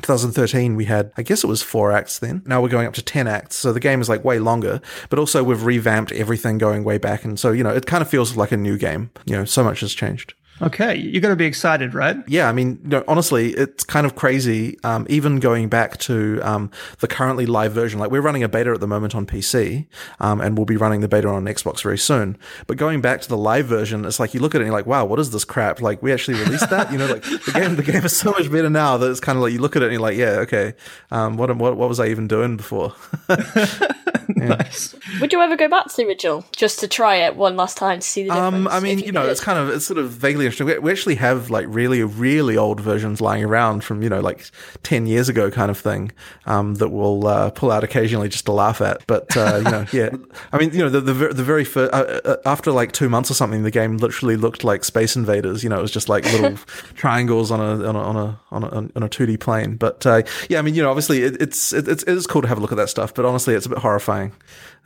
[0.02, 2.42] 2013 we had i guess it was four acts then.
[2.46, 4.80] Now we're going up to 10 acts so the game is like way longer
[5.10, 8.08] but also we've revamped everything going way back and so you know it kind of
[8.08, 9.10] feels like a new game.
[9.26, 12.16] You know so much has changed Okay, you're going to be excited, right?
[12.26, 14.76] yeah, I mean, you know, honestly, it's kind of crazy.
[14.82, 18.70] Um, even going back to um, the currently live version, like we're running a beta
[18.72, 19.86] at the moment on PC,
[20.18, 22.36] um, and we'll be running the beta on Xbox very soon.
[22.66, 24.78] But going back to the live version, it's like you look at it and you're
[24.78, 25.80] like, wow, what is this crap?
[25.80, 28.50] Like we actually released that, you know, like the game, the game is so much
[28.50, 30.40] better now that it's kind of like you look at it and you're like, yeah,
[30.40, 30.74] okay,
[31.12, 32.94] um, what, what, what was I even doing before?
[34.36, 34.94] Nice.
[35.20, 38.00] Would you ever go back to the original just to try it one last time
[38.00, 38.54] to see the difference?
[38.54, 39.30] Um, I mean, if you know, did?
[39.30, 40.66] it's kind of it's sort of vaguely interesting.
[40.66, 44.50] We, we actually have like really, really old versions lying around from you know like
[44.82, 46.12] ten years ago, kind of thing,
[46.46, 49.06] um, that we'll uh, pull out occasionally just to laugh at.
[49.06, 50.10] But uh, you know, yeah,
[50.52, 53.30] I mean, you know, the the, the very first uh, uh, after like two months
[53.30, 55.64] or something, the game literally looked like Space Invaders.
[55.64, 56.56] You know, it was just like little
[56.94, 59.76] triangles on a on a on a on a on a two D plane.
[59.76, 62.42] But uh, yeah, I mean, you know, obviously it, it's it, it's it is cool
[62.42, 64.17] to have a look at that stuff, but honestly, it's a bit horrifying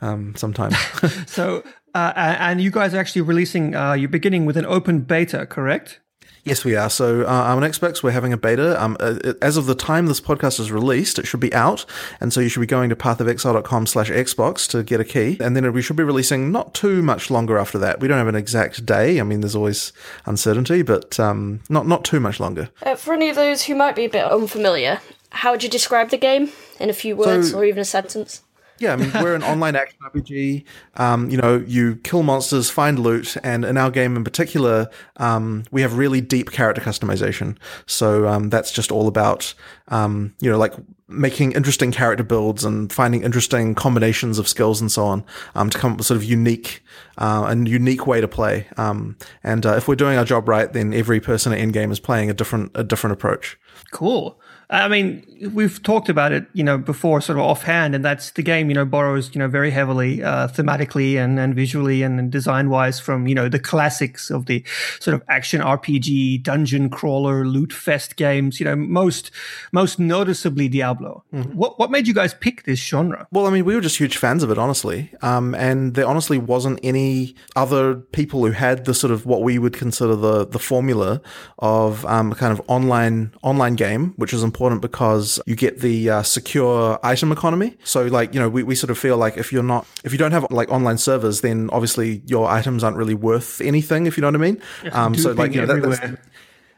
[0.01, 0.75] um, sometimes.
[1.27, 1.63] So,
[1.95, 3.75] uh, and you guys are actually releasing.
[3.75, 5.99] Uh, you're beginning with an open beta, correct?
[6.45, 6.89] Yes, we are.
[6.89, 8.81] So uh, I'm on Xbox, we're having a beta.
[8.81, 11.85] Um, uh, as of the time this podcast is released, it should be out,
[12.19, 15.55] and so you should be going to pathofexile.com slash Xbox to get a key, and
[15.55, 18.01] then we should be releasing not too much longer after that.
[18.01, 19.21] We don't have an exact day.
[19.21, 19.93] I mean, there's always
[20.25, 22.69] uncertainty, but um, not not too much longer.
[22.81, 26.09] Uh, for any of those who might be a bit unfamiliar, how would you describe
[26.09, 28.41] the game in a few words So- or even a sentence?
[28.83, 30.65] Yeah, I mean, we're an online action RPG.
[30.97, 35.63] Um, you know, you kill monsters, find loot, and in our game in particular, um,
[35.71, 37.57] we have really deep character customization.
[37.85, 39.53] So um, that's just all about,
[39.87, 40.73] um, you know, like
[41.07, 45.23] making interesting character builds and finding interesting combinations of skills and so on
[45.55, 46.83] um, to come up with sort of unique,
[47.17, 48.67] uh, a unique way to play.
[48.75, 52.01] Um, and uh, if we're doing our job right, then every person at Endgame is
[52.01, 53.57] playing a different, a different approach.
[53.91, 54.37] Cool.
[54.73, 58.41] I mean, we've talked about it, you know, before, sort of offhand, and that's the
[58.41, 62.71] game, you know, borrows, you know, very heavily uh, thematically and, and visually and design
[62.71, 64.63] wise from, you know, the classics of the
[64.99, 68.59] sort of action RPG, dungeon crawler, loot fest games.
[68.59, 69.29] You know, most
[69.71, 71.23] most noticeably Diablo.
[71.29, 73.27] What what made you guys pick this genre?
[73.31, 75.11] Well, I mean, we were just huge fans of it, honestly.
[75.21, 79.59] Um, and there honestly wasn't any other people who had the sort of what we
[79.59, 81.21] would consider the the formula
[81.59, 86.23] of um, kind of online online game, which is important because you get the uh,
[86.23, 87.77] secure item economy.
[87.83, 90.17] So, like, you know, we, we sort of feel like if you're not if you
[90.17, 94.05] don't have like online servers, then obviously your items aren't really worth anything.
[94.05, 94.61] If you know what I mean.
[94.91, 96.19] Um, so, like, you know, that.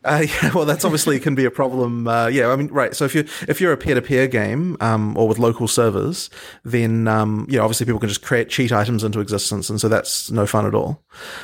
[0.06, 2.08] Uh, yeah, well, that's obviously can be a problem.
[2.08, 2.96] Uh, yeah, I mean, right.
[2.96, 6.30] So if you if you're a peer to peer game um, or with local servers,
[6.64, 10.46] then um, obviously people can just create cheat items into existence, and so that's no
[10.46, 11.04] fun at all.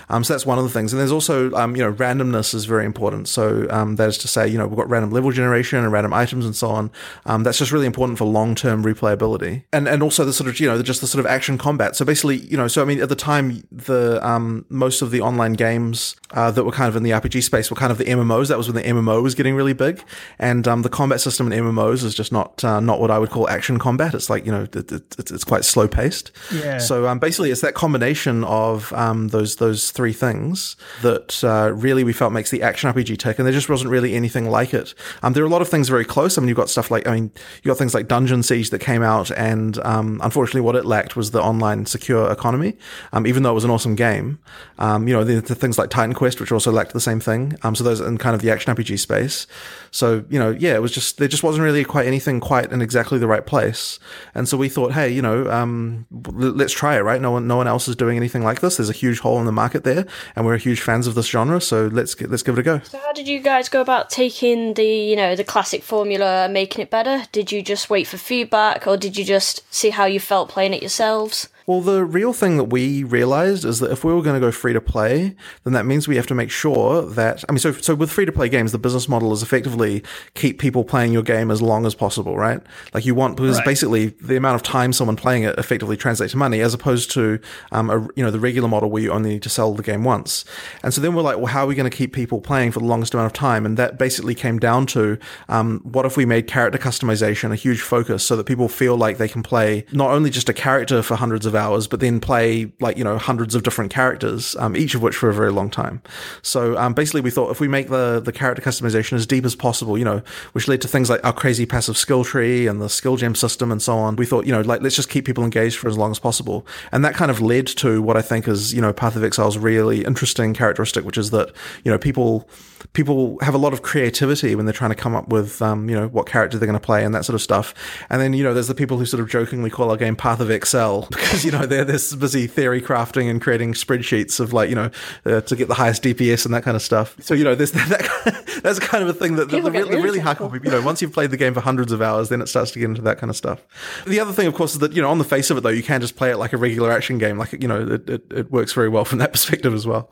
[0.09, 0.93] Um, so that's one of the things.
[0.93, 3.27] And there's also um, you know randomness is very important.
[3.27, 6.13] So um, that is to say, you know, we've got random level generation and random
[6.13, 6.91] items and so on.
[7.25, 10.59] Um, that's just really important for long term replayability, and and also the sort of
[10.59, 11.95] you know just the sort of action combat.
[11.95, 14.21] So basically, you know, so I mean, at the time, the
[14.69, 17.75] most of the online games uh, that were kind of in the RPG space were
[17.75, 20.03] kind of the MMOs that was when the MMO was getting really big,
[20.37, 23.29] and um, the combat system in MMOs is just not uh, not what I would
[23.29, 24.13] call action combat.
[24.13, 26.31] It's like you know it, it, it's, it's quite slow paced.
[26.53, 26.77] Yeah.
[26.77, 32.03] So um, basically, it's that combination of um, those those three things that uh, really
[32.03, 34.93] we felt makes the action RPG tick, and there just wasn't really anything like it.
[35.23, 36.37] Um, there are a lot of things very close.
[36.37, 37.31] I mean, you've got stuff like I mean,
[37.63, 41.15] you got things like Dungeon Siege that came out, and um, unfortunately, what it lacked
[41.15, 42.77] was the online secure economy.
[43.13, 44.39] Um, even though it was an awesome game,
[44.77, 47.55] um, you know, the, the things like Titan Quest, which also lacked the same thing.
[47.63, 49.47] Um, so those in kind of the action RPG space.
[49.91, 52.81] So, you know, yeah, it was just, there just wasn't really quite anything quite in
[52.81, 53.99] exactly the right place.
[54.33, 57.21] And so we thought, hey, you know, um, let's try it, right?
[57.21, 58.77] No one, no one else is doing anything like this.
[58.77, 61.59] There's a huge hole in the market there and we're huge fans of this genre.
[61.59, 62.79] So let's get, let's give it a go.
[62.79, 66.53] So how did you guys go about taking the, you know, the classic formula and
[66.53, 67.25] making it better?
[67.31, 70.73] Did you just wait for feedback or did you just see how you felt playing
[70.73, 71.49] it yourselves?
[71.67, 74.51] Well, the real thing that we realized is that if we were going to go
[74.51, 77.71] free to play, then that means we have to make sure that, I mean, so,
[77.73, 81.23] so with free to play games, the business model is effectively keep people playing your
[81.23, 82.61] game as long as possible, right?
[82.93, 83.65] Like you want, because Right.
[83.65, 87.39] basically the amount of time someone playing it effectively translates to money as opposed to,
[87.71, 90.03] um, a, you know, the regular model where you only need to sell the game
[90.03, 90.45] once.
[90.83, 92.79] And so then we're like, well, how are we going to keep people playing for
[92.79, 93.65] the longest amount of time?
[93.65, 95.17] And that basically came down to,
[95.49, 99.17] um, what if we made character customization a huge focus so that people feel like
[99.17, 102.71] they can play not only just a character for hundreds of hours, but then play
[102.79, 105.69] like, you know, hundreds of different characters, um, each of which for a very long
[105.69, 106.01] time.
[106.41, 109.55] So, um, basically we thought if we make the, the character customization as deep as
[109.55, 110.21] possible, you know,
[110.53, 113.71] which led to things like our crazy passive skill tree and the skill gem system
[113.71, 115.97] and so on, we thought, you know, like, let's just keep people engaged for as
[115.97, 116.65] long as possible.
[116.91, 119.57] And that kind of led to what I think is, you know, Path of Exile's
[119.57, 121.51] really interesting characteristic, which is that,
[121.83, 122.47] you know, people,
[122.93, 125.95] people have a lot of creativity when they're trying to come up with, um, you
[125.95, 127.73] know, what character they're going to play and that sort of stuff.
[128.09, 130.39] And then, you know, there's the people who sort of jokingly call our game Path
[130.39, 134.69] of Excel because, you know, they're this busy theory crafting and creating spreadsheets of like,
[134.69, 134.89] you know,
[135.25, 137.15] uh, to get the highest DPS and that kind of stuff.
[137.19, 139.85] So, you know, there's that, that's kind of a thing that the, People the, get
[139.85, 142.01] the really really hardcore people, you know, once you've played the game for hundreds of
[142.01, 143.65] hours, then it starts to get into that kind of stuff.
[144.05, 145.69] The other thing, of course, is that, you know, on the face of it though,
[145.69, 147.37] you can just play it like a regular action game.
[147.37, 150.11] Like, you know, it, it, it works very well from that perspective as well.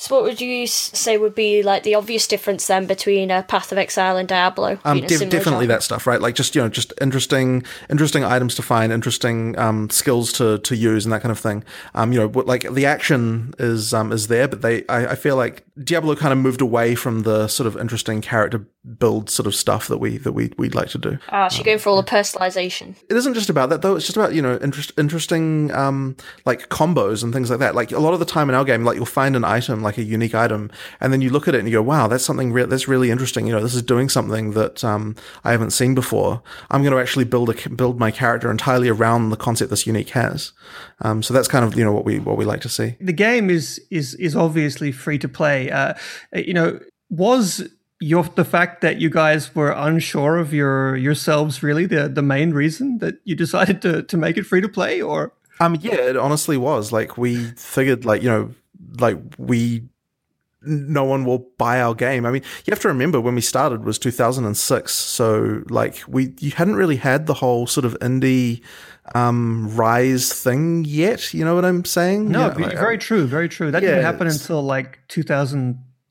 [0.00, 3.72] So what would you say would be like the obvious difference then between uh, Path
[3.72, 4.78] of Exile and Diablo?
[4.84, 5.74] Um, being a def- similar definitely genre?
[5.74, 6.20] that stuff, right?
[6.20, 10.76] Like just you know, just interesting, interesting items to find, interesting um, skills to to
[10.76, 11.64] use, and that kind of thing.
[11.96, 15.34] Um, you know, like the action is um, is there, but they, I, I feel
[15.34, 19.54] like Diablo kind of moved away from the sort of interesting character build sort of
[19.54, 21.18] stuff that we that we we'd like to do.
[21.30, 22.96] Ah, so you're going for all the personalization.
[23.08, 23.96] It isn't just about that though.
[23.96, 27.74] It's just about you know interest, interesting um, like combos and things like that.
[27.74, 29.98] Like a lot of the time in our game, like you'll find an item, like
[29.98, 30.70] a unique item,
[31.00, 33.10] and then you look at it and you go, "Wow, that's something re- that's really
[33.10, 36.42] interesting." You know, this is doing something that um, I haven't seen before.
[36.70, 40.10] I'm going to actually build a build my character entirely around the concept this unique
[40.10, 40.52] has.
[41.00, 42.96] Um, so that's kind of you know what we what we like to see.
[43.00, 45.70] the game is is is obviously free to play.
[45.70, 45.94] Uh,
[46.34, 47.68] you know, was
[48.00, 52.52] your the fact that you guys were unsure of your yourselves really the the main
[52.52, 56.16] reason that you decided to to make it free to play, or Um, yeah, it
[56.16, 56.92] honestly was.
[56.92, 58.50] Like we figured, like you know,
[59.00, 59.82] like we,
[60.62, 62.24] no one will buy our game.
[62.26, 66.52] I mean, you have to remember when we started was 2006, so like we you
[66.52, 68.62] hadn't really had the whole sort of indie
[69.14, 71.34] um rise thing yet.
[71.34, 72.28] You know what I'm saying?
[72.30, 73.70] no, You know, like, very true, very true.
[73.72, 75.00] That Yeah, didn't happen until like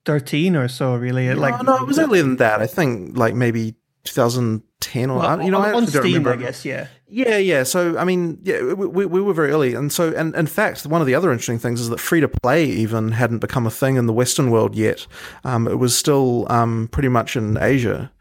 [0.08, 0.96] 2013 or so.
[0.96, 2.62] Really, It, like no, no, it was earlier than that.
[2.62, 6.34] I think like maybe 2010 or well, you know, on, I on don't Steam, remember.
[6.34, 6.65] I guess.
[6.65, 6.88] Yeah.
[7.10, 7.63] Yeah, yeah.
[7.63, 9.74] So, I mean, yeah, we, we, we were very early.
[9.74, 12.28] And so, and in fact, one of the other interesting things is that free to
[12.28, 15.08] play even hadn't become a thing in the Western world yet.
[15.46, 18.12] Um, it was still um, pretty much in Asia.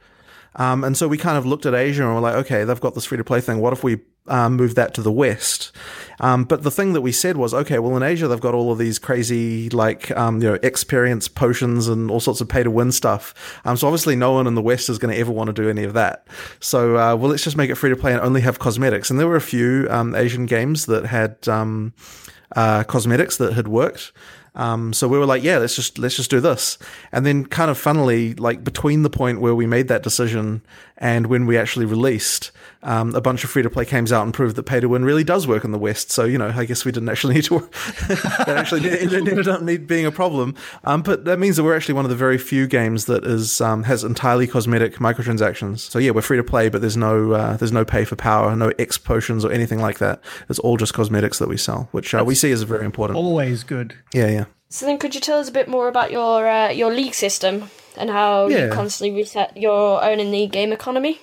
[0.57, 2.95] Um, and so we kind of looked at Asia and we're like, okay, they've got
[2.95, 3.61] this free to play thing.
[3.61, 5.71] What if we um, move that to the West?
[6.19, 8.73] Um, but the thing that we said was, okay, well, in Asia, they've got all
[8.73, 12.71] of these crazy, like, um, you know, experience potions and all sorts of pay to
[12.71, 13.35] win stuff.
[13.64, 15.69] Um, so obviously, no one in the West is going to ever want to do
[15.69, 16.27] any of that.
[16.61, 19.11] So, uh, well, let's just make it free to play and only have cosmetics.
[19.11, 24.12] And there were a few um, Asian games that had uh, cosmetics that had worked.
[24.57, 26.79] Um, so we were like, yeah, let's just let's just do this.
[27.13, 30.63] And then, kind of funnily, like between the point where we made that decision
[30.99, 34.33] And when we actually released, um, a bunch of free to play games out and
[34.33, 36.11] proved that pay to win really does work in the West.
[36.11, 37.69] So, you know, I guess we didn't actually need to,
[38.09, 40.55] that actually ended up need being a problem.
[40.85, 43.61] Um, but that means that we're actually one of the very few games that is,
[43.61, 45.81] um, has entirely cosmetic microtransactions.
[45.81, 48.55] So yeah, we're free to play, but there's no, uh, there's no pay for power,
[48.57, 50.23] no X potions or anything like that.
[50.49, 53.19] It's all just cosmetics that we sell, which uh, we see as very important.
[53.19, 53.94] Always good.
[54.15, 54.44] Yeah, yeah.
[54.69, 57.71] So then, could you tell us a bit more about your uh, your league system
[57.97, 58.67] and how Yeah.
[58.67, 61.21] you constantly reset your own in the game economy?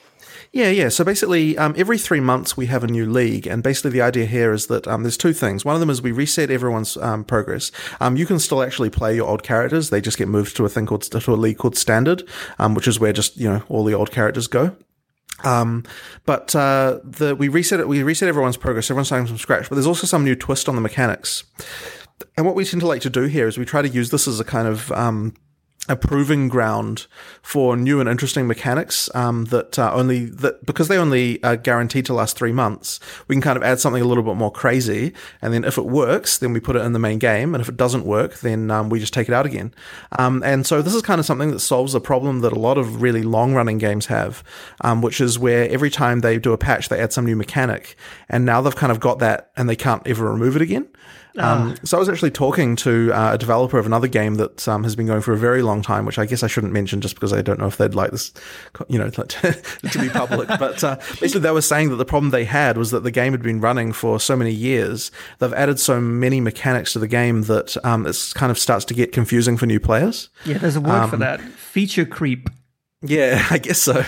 [0.51, 0.89] Yeah, yeah.
[0.89, 4.27] So basically, um, every three months we have a new league, and basically the idea
[4.27, 5.65] here is that um, there's two things.
[5.65, 7.71] One of them is we reset everyone's um, progress.
[7.99, 10.69] Um, you can still actually play your old characters; they just get moved to a
[10.69, 12.21] thing called to a league called Standard,
[12.59, 14.75] um, which is where just you know all the old characters go.
[15.43, 15.85] Um,
[16.25, 17.87] but uh, the we reset it.
[17.87, 18.91] We reset everyone's progress.
[18.91, 19.69] Everyone's starting from scratch.
[19.69, 21.45] But there's also some new twist on the mechanics.
[22.37, 24.27] And what we tend to like to do here is we try to use this
[24.27, 25.33] as a kind of um,
[25.89, 27.07] a proving ground
[27.41, 32.05] for new and interesting mechanics um, that uh, only that because they only are guaranteed
[32.05, 33.01] to last three months.
[33.27, 35.85] We can kind of add something a little bit more crazy, and then if it
[35.85, 38.71] works, then we put it in the main game, and if it doesn't work, then
[38.71, 39.73] um, we just take it out again.
[40.17, 42.77] Um, and so this is kind of something that solves a problem that a lot
[42.77, 44.41] of really long running games have,
[44.81, 47.97] um, which is where every time they do a patch, they add some new mechanic,
[48.29, 50.87] and now they've kind of got that, and they can't ever remove it again.
[51.37, 54.83] Um, so I was actually talking to uh, a developer of another game that um,
[54.83, 57.15] has been going for a very long time, which I guess I shouldn't mention just
[57.15, 58.31] because I don't know if they'd like this,
[58.87, 60.47] you know, to, to be public.
[60.59, 63.33] but uh, basically, they were saying that the problem they had was that the game
[63.33, 65.11] had been running for so many years.
[65.39, 68.93] They've added so many mechanics to the game that um, it kind of starts to
[68.93, 70.29] get confusing for new players.
[70.45, 71.41] Yeah, there's a word for that.
[71.41, 72.49] Feature creep.
[73.05, 74.01] Yeah, I guess so.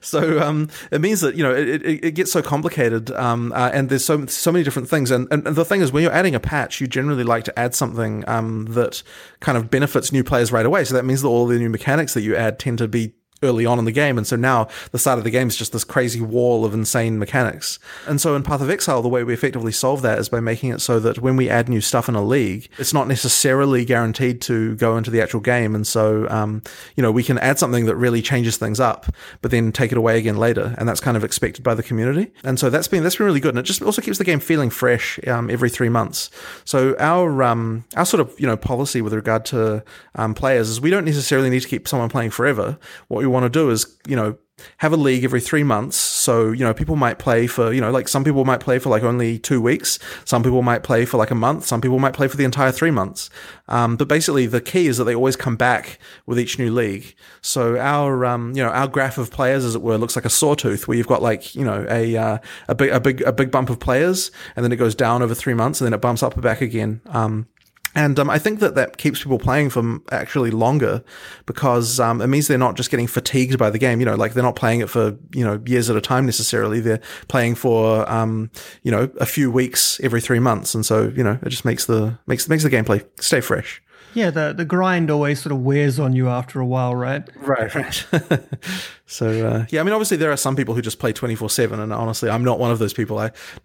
[0.00, 3.70] So um, it means that you know it, it, it gets so complicated, um, uh,
[3.72, 5.10] and there's so so many different things.
[5.10, 7.74] And, and the thing is, when you're adding a patch, you generally like to add
[7.74, 9.02] something um, that
[9.38, 10.84] kind of benefits new players right away.
[10.84, 13.66] So that means that all the new mechanics that you add tend to be early
[13.66, 14.18] on in the game.
[14.18, 17.18] And so now the start of the game is just this crazy wall of insane
[17.18, 17.78] mechanics.
[18.06, 20.70] And so in Path of Exile, the way we effectively solve that is by making
[20.70, 24.40] it so that when we add new stuff in a league, it's not necessarily guaranteed
[24.42, 25.74] to go into the actual game.
[25.74, 26.62] And so, um,
[26.96, 29.06] you know, we can add something that really changes things up,
[29.40, 30.74] but then take it away again later.
[30.78, 32.32] And that's kind of expected by the community.
[32.44, 33.54] And so that's been, that's been really good.
[33.54, 36.30] And it just also keeps the game feeling fresh, um, every three months.
[36.64, 39.82] So our, um, our sort of, you know, policy with regard to,
[40.14, 42.78] um, players is we don't necessarily need to keep someone playing forever.
[43.08, 44.36] What we want to do is, you know,
[44.78, 45.96] have a league every three months.
[45.96, 48.90] So, you know, people might play for, you know, like some people might play for
[48.90, 49.98] like only two weeks.
[50.24, 51.64] Some people might play for like a month.
[51.66, 53.30] Some people might play for the entire three months.
[53.68, 57.14] Um, but basically the key is that they always come back with each new league.
[57.40, 60.30] So our, um, you know, our graph of players, as it were, looks like a
[60.30, 63.50] sawtooth where you've got like, you know, a, uh, a big, a big, a big
[63.50, 66.22] bump of players and then it goes down over three months and then it bumps
[66.22, 67.00] up back again.
[67.06, 67.46] Um,
[67.94, 71.02] and um, I think that that keeps people playing for actually longer
[71.46, 73.98] because um, it means they're not just getting fatigued by the game.
[73.98, 76.80] You know, like they're not playing it for you know years at a time necessarily.
[76.80, 78.50] They're playing for um,
[78.82, 81.86] you know a few weeks every three months, and so you know it just makes
[81.86, 83.82] the makes makes the gameplay stay fresh.
[84.12, 87.28] Yeah, the, the grind always sort of wears on you after a while, right?
[87.36, 88.06] Right, right.
[89.06, 91.50] so uh, yeah, I mean, obviously there are some people who just play twenty four
[91.50, 93.18] seven, and honestly, I'm not one of those people.
[93.18, 93.30] I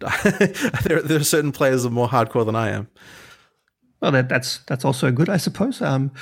[0.84, 2.88] there there are certain players that are more hardcore than I am.
[4.00, 5.80] Well, that, that's that's also good, I suppose.
[5.80, 6.12] Um,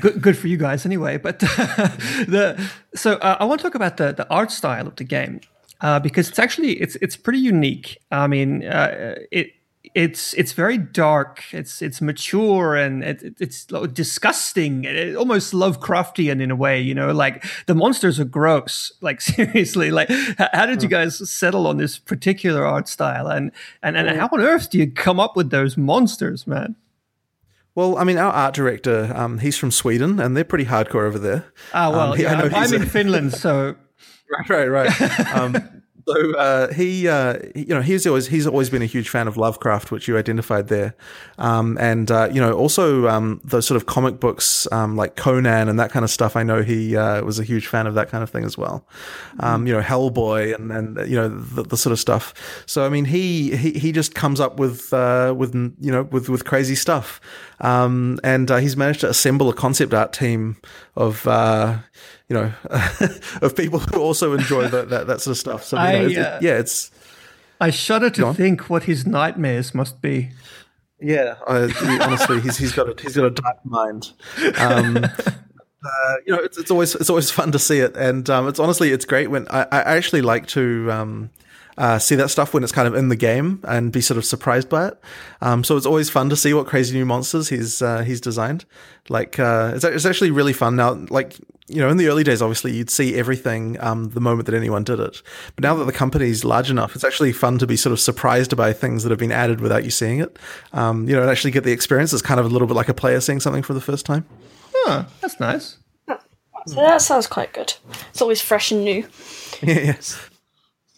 [0.00, 1.16] good, good for you guys, anyway.
[1.16, 5.04] But the so uh, I want to talk about the the art style of the
[5.04, 5.40] game
[5.80, 7.98] uh, because it's actually it's it's pretty unique.
[8.10, 9.52] I mean, uh, it
[9.94, 11.42] it's it's very dark.
[11.52, 14.84] It's it's mature and it, it's disgusting.
[14.84, 16.80] It, almost Lovecraftian in a way.
[16.80, 18.92] You know, like the monsters are gross.
[19.02, 23.28] Like seriously, like how, how did you guys settle on this particular art style?
[23.28, 23.50] And
[23.82, 26.76] and and how on earth do you come up with those monsters, man?
[27.74, 31.18] Well, I mean, our art director, um, he's from Sweden, and they're pretty hardcore over
[31.18, 31.44] there.
[31.72, 33.76] Ah, well, Um, he- yeah, know I'm he's in a- Finland, so
[34.48, 34.68] right, right,
[35.00, 35.34] right.
[35.36, 35.79] Um,
[36.10, 39.36] so uh, he, uh, you know, he's always he's always been a huge fan of
[39.36, 40.94] Lovecraft, which you identified there,
[41.38, 45.68] um, and uh, you know, also um, those sort of comic books um, like Conan
[45.68, 46.36] and that kind of stuff.
[46.36, 48.86] I know he uh, was a huge fan of that kind of thing as well.
[49.40, 52.34] Um, you know, Hellboy and and you know the, the sort of stuff.
[52.66, 56.28] So I mean, he he, he just comes up with uh, with you know with
[56.28, 57.20] with crazy stuff,
[57.60, 60.56] um, and uh, he's managed to assemble a concept art team
[60.96, 61.26] of.
[62.30, 63.08] Uh, you know,
[63.42, 65.64] of people who also enjoy that, that, that sort of stuff.
[65.64, 66.90] So, you know, I, it's- it- uh, yeah, it's,
[67.60, 70.30] I shudder to think what his nightmares must be.
[71.02, 71.70] Yeah, I,
[72.02, 74.12] honestly, he's he's got a he's got a dark mind.
[74.58, 74.96] Um,
[75.84, 78.58] uh, you know, it's it's always it's always fun to see it, and um, it's
[78.58, 80.90] honestly it's great when I, I actually like to.
[80.92, 81.30] Um,
[81.78, 84.24] uh, see that stuff when it's kind of in the game and be sort of
[84.26, 85.00] surprised by it.
[85.40, 88.66] Um, so it's always fun to see what crazy new monsters he's uh, he's designed.
[89.08, 90.92] Like uh, it's, it's actually really fun now.
[91.08, 91.38] Like
[91.70, 94.84] you know, in the early days, obviously you'd see everything um, the moment that anyone
[94.84, 95.22] did it.
[95.54, 98.56] But now that the company's large enough, it's actually fun to be sort of surprised
[98.56, 100.38] by things that have been added without you seeing it.
[100.72, 102.12] Um, you know, and actually get the experience.
[102.12, 104.26] It's kind of a little bit like a player seeing something for the first time.
[104.74, 105.76] Oh, that's nice.
[106.66, 107.74] So that sounds quite good.
[108.10, 109.06] It's always fresh and new.
[109.62, 110.20] yes.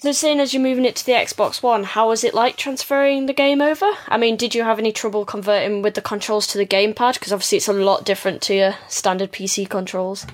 [0.02, 3.26] So, seeing as you're moving it to the Xbox One, how was it like transferring
[3.26, 3.88] the game over?
[4.08, 7.14] I mean, did you have any trouble converting with the controls to the gamepad?
[7.14, 10.26] Because obviously it's a lot different to your standard PC controls.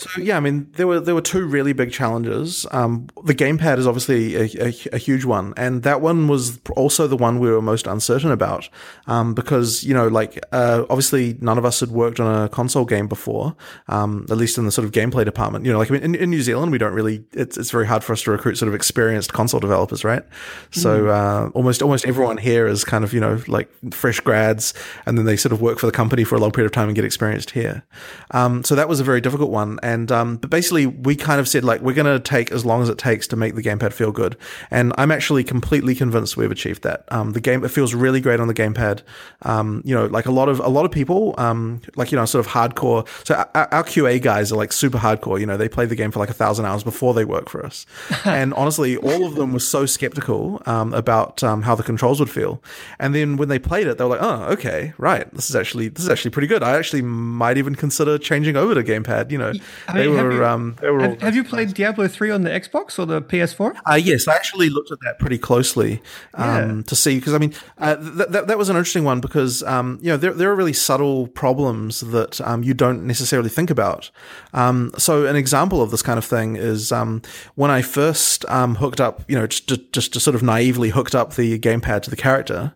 [0.00, 2.66] So yeah, I mean, there were there were two really big challenges.
[2.70, 7.06] Um, the gamepad is obviously a, a, a, huge one, and that one was also
[7.06, 8.70] the one we were most uncertain about,
[9.06, 12.86] um, because you know, like uh, obviously none of us had worked on a console
[12.86, 13.54] game before,
[13.88, 15.66] um, at least in the sort of gameplay department.
[15.66, 17.22] You know, like I mean, in, in, New Zealand, we don't really.
[17.32, 20.22] It's it's very hard for us to recruit sort of experienced console developers, right?
[20.70, 24.72] So uh, almost almost everyone here is kind of you know like fresh grads,
[25.04, 26.88] and then they sort of work for the company for a long period of time
[26.88, 27.84] and get experienced here.
[28.30, 29.78] Um, so that was a very difficult one.
[29.82, 32.82] And um, but basically, we kind of said like we're going to take as long
[32.82, 34.36] as it takes to make the gamepad feel good.
[34.70, 37.04] And I'm actually completely convinced we've achieved that.
[37.08, 39.02] Um, the game it feels really great on the gamepad.
[39.42, 42.24] Um, you know, like a lot of a lot of people, um, like you know,
[42.24, 43.06] sort of hardcore.
[43.26, 45.40] So our, our, QA guys are like super hardcore.
[45.40, 47.64] You know, they play the game for like a thousand hours before they work for
[47.64, 47.86] us.
[48.24, 52.30] and honestly, all of them were so skeptical um, about um, how the controls would
[52.30, 52.62] feel.
[52.98, 55.88] And then when they played it, they were like, oh, okay, right, this is actually
[55.88, 56.62] this is actually pretty good.
[56.62, 59.30] I actually might even consider changing over to gamepad.
[59.30, 59.52] You know,
[59.88, 60.32] I they mean, have were.
[60.32, 61.00] you- um, they were.
[61.02, 63.76] all- Have, have you played Diablo 3 on the Xbox or the PS4?
[63.90, 66.02] Uh, yes, I actually looked at that pretty closely
[66.34, 66.82] um, Yeah.
[66.86, 69.98] to see because I mean uh, th- that that was an interesting one because um,
[70.02, 74.10] you know there there are really subtle problems that um, you don't necessarily think about.
[74.54, 77.22] Um, so an example of this kind of thing is um,
[77.54, 81.14] when I first um, hooked up, you know, just just, just sort of naively hooked
[81.14, 82.74] up the gamepad to the character.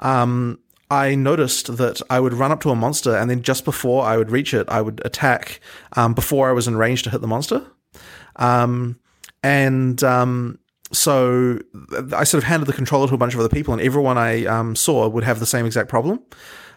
[0.00, 0.58] Um,
[0.92, 4.18] I noticed that I would run up to a monster, and then just before I
[4.18, 5.60] would reach it, I would attack
[5.96, 7.64] um, before I was in range to hit the monster.
[8.36, 9.00] Um,
[9.42, 10.58] and um,
[10.92, 11.58] so
[12.14, 14.44] I sort of handed the controller to a bunch of other people, and everyone I
[14.44, 16.20] um, saw would have the same exact problem.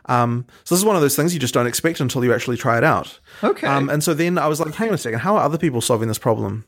[0.06, 2.56] Um, so this is one of those things you just don't expect until you actually
[2.56, 3.20] try it out.
[3.44, 3.68] Okay.
[3.68, 5.82] Um, and so then I was like, hang on a second, how are other people
[5.82, 6.64] solving this problem?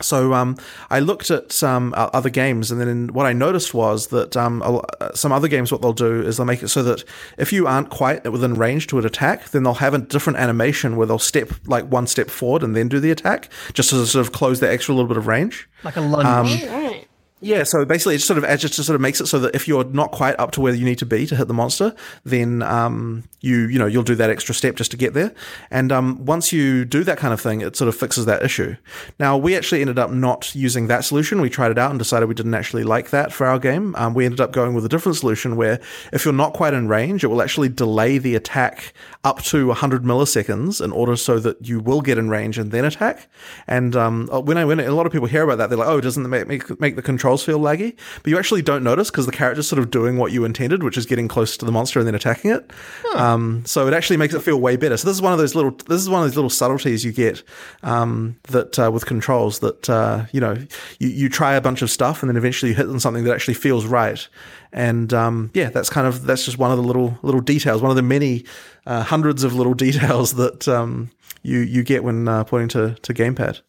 [0.00, 0.56] So um,
[0.90, 4.78] I looked at um, other games, and then what I noticed was that um, a
[4.78, 7.04] uh, some other games, what they'll do is they'll make it so that
[7.36, 10.96] if you aren't quite within range to an attack, then they'll have a different animation
[10.96, 14.26] where they'll step like one step forward and then do the attack, just to sort
[14.26, 15.68] of close that extra little bit of range.
[15.84, 16.64] Like a lunge.
[16.64, 17.07] Right.
[17.40, 19.84] Yeah, so basically, it sort of just sort of makes it so that if you're
[19.84, 23.24] not quite up to where you need to be to hit the monster, then um,
[23.40, 25.32] you you know you'll do that extra step just to get there.
[25.70, 28.76] And um, once you do that kind of thing, it sort of fixes that issue.
[29.20, 31.40] Now we actually ended up not using that solution.
[31.40, 33.94] We tried it out and decided we didn't actually like that for our game.
[33.96, 35.80] Um, we ended up going with a different solution where
[36.12, 40.02] if you're not quite in range, it will actually delay the attack up to 100
[40.02, 43.28] milliseconds in order so that you will get in range and then attack.
[43.68, 46.00] And um, when I when a lot of people hear about that, they're like, "Oh,
[46.00, 49.32] doesn't it make make, the controls feel laggy?" But you actually don't notice because the
[49.32, 52.06] character's sort of doing what you intended, which is getting close to the monster and
[52.06, 52.70] then attacking it.
[53.14, 54.96] Um, so it actually makes it feel way better.
[54.96, 57.12] So this is one of those little this is one of those little subtleties you
[57.12, 57.42] get
[57.82, 60.56] um, that uh, with controls that uh, you know
[60.98, 63.34] you, you try a bunch of stuff and then eventually you hit on something that
[63.34, 64.28] actually feels right.
[64.72, 67.90] And um, yeah, that's kind of that's just one of the little little details, one
[67.90, 68.44] of the many
[68.86, 71.10] uh, hundreds of little details that um,
[71.42, 73.60] you you get when uh, pointing to to gamepad.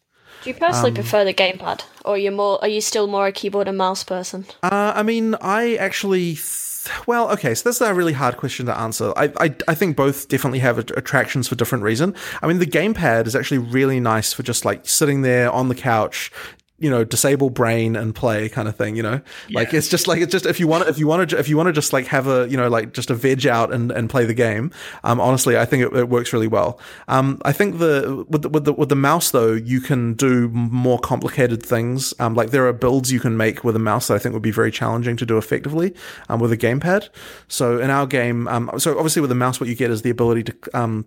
[0.43, 2.61] Do you personally prefer the gamepad, or are you more?
[2.61, 4.45] Are you still more a keyboard and mouse person?
[4.63, 6.35] Uh, I mean, I actually.
[6.35, 6.65] Th-
[7.05, 9.11] well, okay, so that's a really hard question to answer.
[9.17, 12.15] I, I, I think both definitely have attractions for different reason.
[12.41, 15.75] I mean, the gamepad is actually really nice for just like sitting there on the
[15.75, 16.31] couch,
[16.80, 18.95] you know, disable brain and play kind of thing.
[18.95, 19.21] You know,
[19.51, 21.57] like it's just like it's just if you want if you want to if you
[21.57, 24.09] want to just like have a you know like just a veg out and, and
[24.09, 24.71] play the game.
[25.03, 26.80] Um, honestly, I think it, it works really well.
[27.07, 30.49] Um, I think the with the, with the with the mouse though, you can do
[30.49, 32.13] more complicated things.
[32.19, 34.41] Um, like there are builds you can make with a mouse that I think would
[34.41, 35.93] be very challenging to do effectively
[36.30, 37.09] um, with a gamepad.
[37.47, 40.09] So in our game, um, so obviously with the mouse, what you get is the
[40.09, 41.05] ability to um,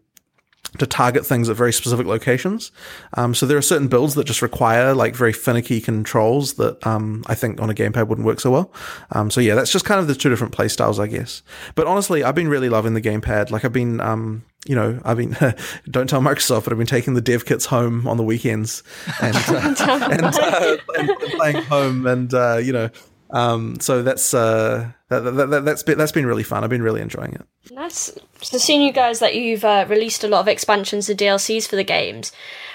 [0.79, 2.73] to target things at very specific locations.
[3.15, 7.25] Um, so there are certain builds that just require like very finicky controls that um,
[7.27, 8.73] I think on a gamepad wouldn't work so well.
[9.11, 11.43] Um, so yeah, that's just kind of the two different play styles, I guess.
[11.75, 13.51] But honestly, I've been really loving the gamepad.
[13.51, 14.01] Like I've been.
[14.01, 15.37] Um, you know, I've been,
[15.91, 18.85] don't tell Microsoft, but I've been taking the dev kits home on the weekends
[19.21, 22.89] and, uh, and, uh, and playing home and, uh, you know,
[23.31, 26.65] um, so that's, uh, that, that, that, that's been, that's been really fun.
[26.65, 27.43] I've been really enjoying it.
[27.71, 28.17] Nice.
[28.41, 31.77] So, seeing you guys that you've uh, released a lot of expansions and DLCs for
[31.77, 32.33] the games,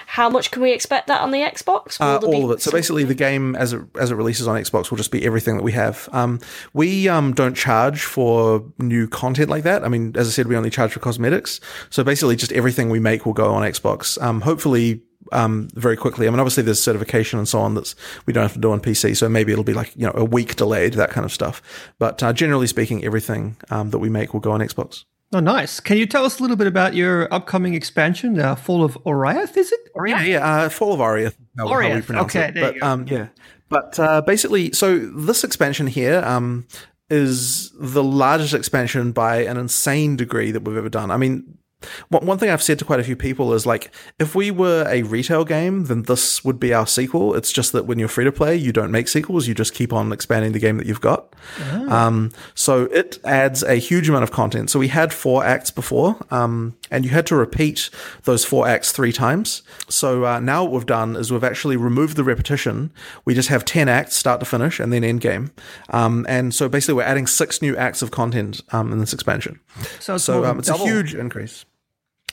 [0.08, 1.98] how much can we expect that on the Xbox?
[2.00, 2.62] Uh, there be all of it.
[2.62, 5.58] So basically, the game as it as it releases on Xbox will just be everything
[5.58, 6.08] that we have.
[6.12, 6.40] Um,
[6.72, 9.84] we um, don't charge for new content like that.
[9.84, 11.60] I mean, as I said, we only charge for cosmetics.
[11.90, 14.20] So basically, just everything we make will go on Xbox.
[14.22, 15.02] Um, hopefully.
[15.32, 16.26] Um, very quickly.
[16.26, 17.94] I mean, obviously there's certification and so on that's
[18.26, 19.16] we don't have to do on PC.
[19.16, 21.60] So maybe it'll be like, you know, a week delayed, that kind of stuff.
[21.98, 25.04] But, uh, generally speaking, everything, um, that we make will go on Xbox.
[25.32, 25.80] Oh, nice.
[25.80, 29.56] Can you tell us a little bit about your upcoming expansion, uh, Fall of Oriath,
[29.58, 29.80] is it?
[30.06, 30.38] Yeah, yeah.
[30.62, 31.36] Uh, Fall of Oriath.
[31.58, 32.54] how- how we Oriath, pronounce okay, it.
[32.54, 32.86] there you but, go.
[32.86, 33.26] Um, yeah.
[33.68, 36.66] But uh, basically, so this expansion here um,
[37.10, 41.10] is the largest expansion by an insane degree that we've ever done.
[41.10, 41.58] I mean,
[42.08, 45.02] one thing I've said to quite a few people is like, if we were a
[45.02, 47.34] retail game, then this would be our sequel.
[47.34, 49.46] It's just that when you're free to play, you don't make sequels.
[49.46, 51.34] You just keep on expanding the game that you've got.
[51.88, 54.70] Um, so it adds a huge amount of content.
[54.70, 57.90] So we had four acts before, um, and you had to repeat
[58.24, 59.62] those four acts three times.
[59.88, 62.90] So uh, now what we've done is we've actually removed the repetition.
[63.24, 65.52] We just have 10 acts start to finish and then end game.
[65.90, 69.60] Um, and so basically we're adding six new acts of content um, in this expansion.
[70.00, 71.64] So it's, So um, it's a huge increase.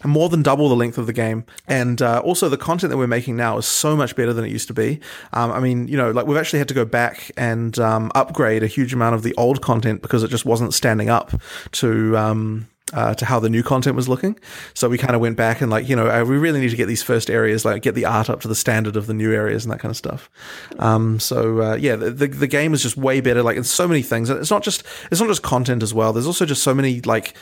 [0.03, 3.07] More than double the length of the game, and uh, also the content that we're
[3.07, 4.99] making now is so much better than it used to be.
[5.31, 8.61] Um, I mean, you know, like we've actually had to go back and um, upgrade
[8.61, 11.31] a huge amount of the old content because it just wasn't standing up
[11.71, 14.37] to um, uh, to how the new content was looking.
[14.73, 16.75] So we kind of went back and like, you know, uh, we really need to
[16.75, 19.33] get these first areas, like get the art up to the standard of the new
[19.33, 20.29] areas and that kind of stuff.
[20.77, 23.41] Um, so uh, yeah, the, the the game is just way better.
[23.41, 24.29] Like it's so many things.
[24.29, 26.13] It's not just it's not just content as well.
[26.13, 27.35] There's also just so many like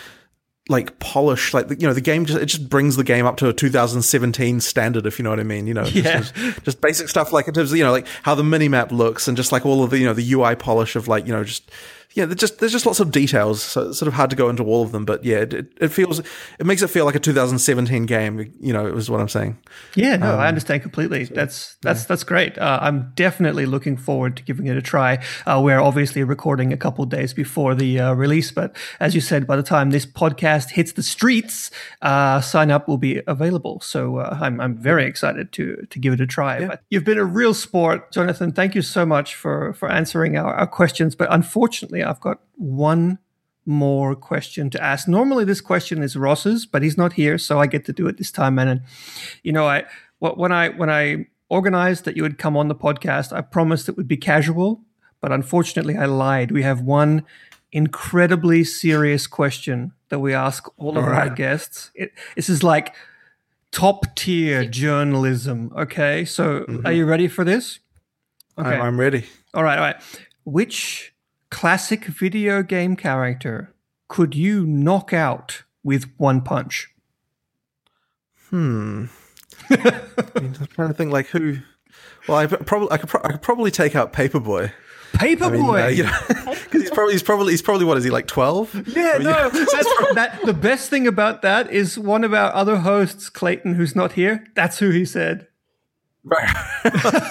[0.69, 3.49] like polish like you know the game just it just brings the game up to
[3.49, 6.19] a 2017 standard if you know what i mean you know just, Yeah.
[6.19, 8.89] just, just basic stuff like in terms of you know like how the mini map
[8.91, 11.33] looks and just like all of the you know the ui polish of like you
[11.33, 11.69] know just
[12.13, 14.49] yeah there's just there's just lots of details so it's sort of hard to go
[14.49, 17.19] into all of them but yeah it, it feels it makes it feel like a
[17.19, 19.57] 2017 game you know is what i'm saying
[19.95, 21.23] Yeah, no, Um, I understand completely.
[21.25, 22.57] That's that's that's great.
[22.57, 25.19] Uh, I'm definitely looking forward to giving it a try.
[25.45, 29.45] Uh, we're obviously recording a couple days before the uh, release, but as you said,
[29.47, 33.79] by the time this podcast hits the streets, uh, sign up will be available.
[33.81, 36.65] So uh, I'm I'm very excited to to give it a try.
[36.67, 38.51] But you've been a real sport, Jonathan.
[38.51, 41.15] Thank you so much for for answering our, our questions.
[41.15, 43.19] But unfortunately, I've got one
[43.65, 45.07] more question to ask.
[45.07, 48.17] Normally, this question is Ross's, but he's not here, so I get to do it
[48.17, 48.59] this time.
[48.59, 48.81] And,
[49.43, 49.85] you know, I
[50.19, 53.97] when I when I organized that you would come on the podcast, I promised it
[53.97, 54.81] would be casual,
[55.21, 56.51] but unfortunately, I lied.
[56.51, 57.25] We have one
[57.71, 61.91] incredibly serious question that we ask all of our guests.
[61.95, 62.95] It, this is like
[63.71, 65.71] top tier journalism.
[65.75, 66.85] Okay, so mm-hmm.
[66.85, 67.79] are you ready for this?
[68.57, 69.95] I'm, I'm ready All right, all right.
[70.43, 71.12] Which
[71.53, 73.71] classic video game character
[74.07, 76.89] could you knock out with one punch?
[78.49, 79.05] Hmm.
[79.69, 81.59] I'm trying to think like who
[82.27, 84.71] well I probably I could, pro- I could probably take out paperboy
[85.13, 85.43] Paperboy.
[85.43, 86.19] I mean, uh, you know,
[86.63, 88.73] because he's probably he's probably he's probably what is he like twelve?
[88.87, 89.49] yeah, no.
[89.49, 93.95] That's, that, the best thing about that is one of our other hosts, Clayton, who's
[93.95, 94.43] not here.
[94.55, 95.47] That's who he said.
[96.23, 96.49] Right.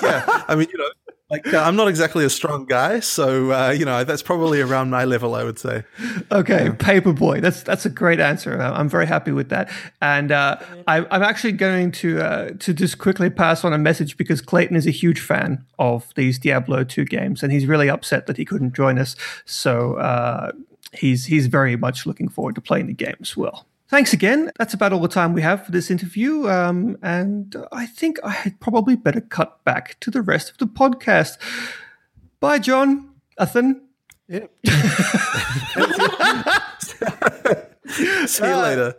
[0.00, 0.44] yeah.
[0.46, 0.90] I mean, you know,
[1.32, 4.90] like uh, I'm not exactly a strong guy, so uh, you know that's probably around
[4.90, 5.82] my level, I would say.
[6.30, 7.40] Okay, Paperboy.
[7.40, 8.60] That's that's a great answer.
[8.60, 9.70] I'm very happy with that.
[10.02, 14.18] And uh, I, I'm actually going to uh, to just quickly pass on a message
[14.18, 18.26] because Clayton is a huge fan of these Diablo 2 games, and he's really upset
[18.26, 19.16] that he couldn't join us.
[19.46, 20.52] So uh,
[20.92, 23.66] he's he's very much looking forward to playing the game as well.
[23.92, 24.50] Thanks again.
[24.58, 26.48] That's about all the time we have for this interview.
[26.48, 30.64] Um, and I think I had probably better cut back to the rest of the
[30.64, 31.36] podcast.
[32.40, 33.10] Bye, John.
[33.38, 33.82] Ethan.
[34.28, 34.46] Yeah.
[38.26, 38.94] See you later.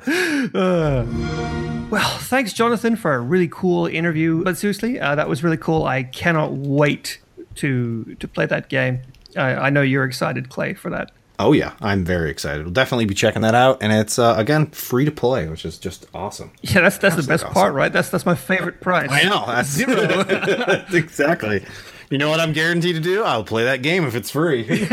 [1.90, 4.44] Well, thanks, Jonathan, for a really cool interview.
[4.44, 5.86] But seriously, uh, that was really cool.
[5.86, 7.20] I cannot wait
[7.56, 9.02] to to play that game.
[9.36, 11.12] I, I know you're excited, Clay, for that.
[11.44, 12.64] Oh yeah, I'm very excited.
[12.64, 15.78] We'll definitely be checking that out, and it's uh, again free to play, which is
[15.78, 16.54] just awesome.
[16.62, 17.54] Yeah, that's that's the best awesome.
[17.54, 17.92] part, right?
[17.92, 19.10] That's that's my favorite price.
[19.12, 20.24] I know that's Zero.
[20.24, 21.66] That's exactly.
[22.10, 23.24] You know what I'm guaranteed to do?
[23.24, 24.88] I'll play that game if it's free.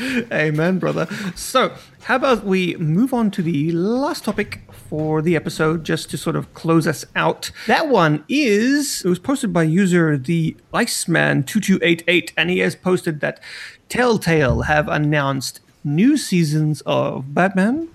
[0.32, 1.08] Amen, brother.
[1.34, 1.72] So,
[2.02, 6.36] how about we move on to the last topic for the episode, just to sort
[6.36, 7.50] of close us out?
[7.66, 13.40] That one is it was posted by user the Iceman2288, and he has posted that
[13.88, 17.88] Telltale have announced new seasons of Batman,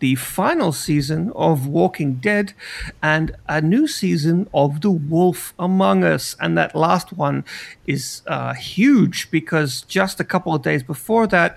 [0.00, 2.52] the final season of Walking Dead,
[3.02, 6.36] and a new season of The Wolf Among Us.
[6.40, 7.44] And that last one
[7.86, 11.56] is uh, huge because just a couple of days before that,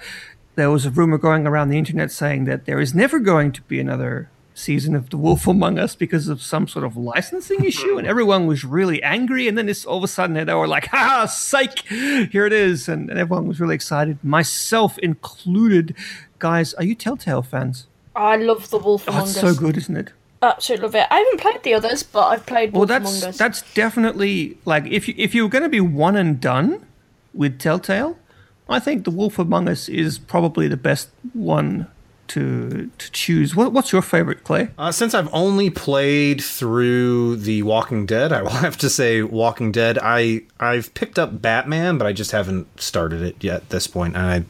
[0.55, 3.61] there was a rumor going around the internet saying that there is never going to
[3.63, 7.97] be another season of The Wolf Among Us because of some sort of licensing issue,
[7.97, 9.47] and everyone was really angry.
[9.47, 11.87] And then this all of a sudden they were like, "Ha, psych!
[11.87, 15.95] Here it is!" And, and everyone was really excited, myself included.
[16.39, 17.87] Guys, are you Telltale fans?
[18.15, 19.41] I love the Wolf Oh, Among it's Us.
[19.41, 20.11] so good, isn't it?
[20.41, 21.07] Absolutely love it.
[21.09, 23.37] I haven't played the others, but I've played Well, Wolf that's Among Us.
[23.37, 26.85] that's definitely like if you if you were going to be one and done
[27.33, 28.17] with Telltale,
[28.69, 31.87] I think The Wolf Among Us is probably the best one
[32.30, 33.55] to to choose.
[33.55, 34.69] What, what's your favorite, Clay?
[34.78, 39.71] Uh, since I've only played through The Walking Dead, I will have to say Walking
[39.71, 39.97] Dead.
[40.01, 44.15] I I've picked up Batman, but I just haven't started it yet at this point,
[44.15, 44.43] and I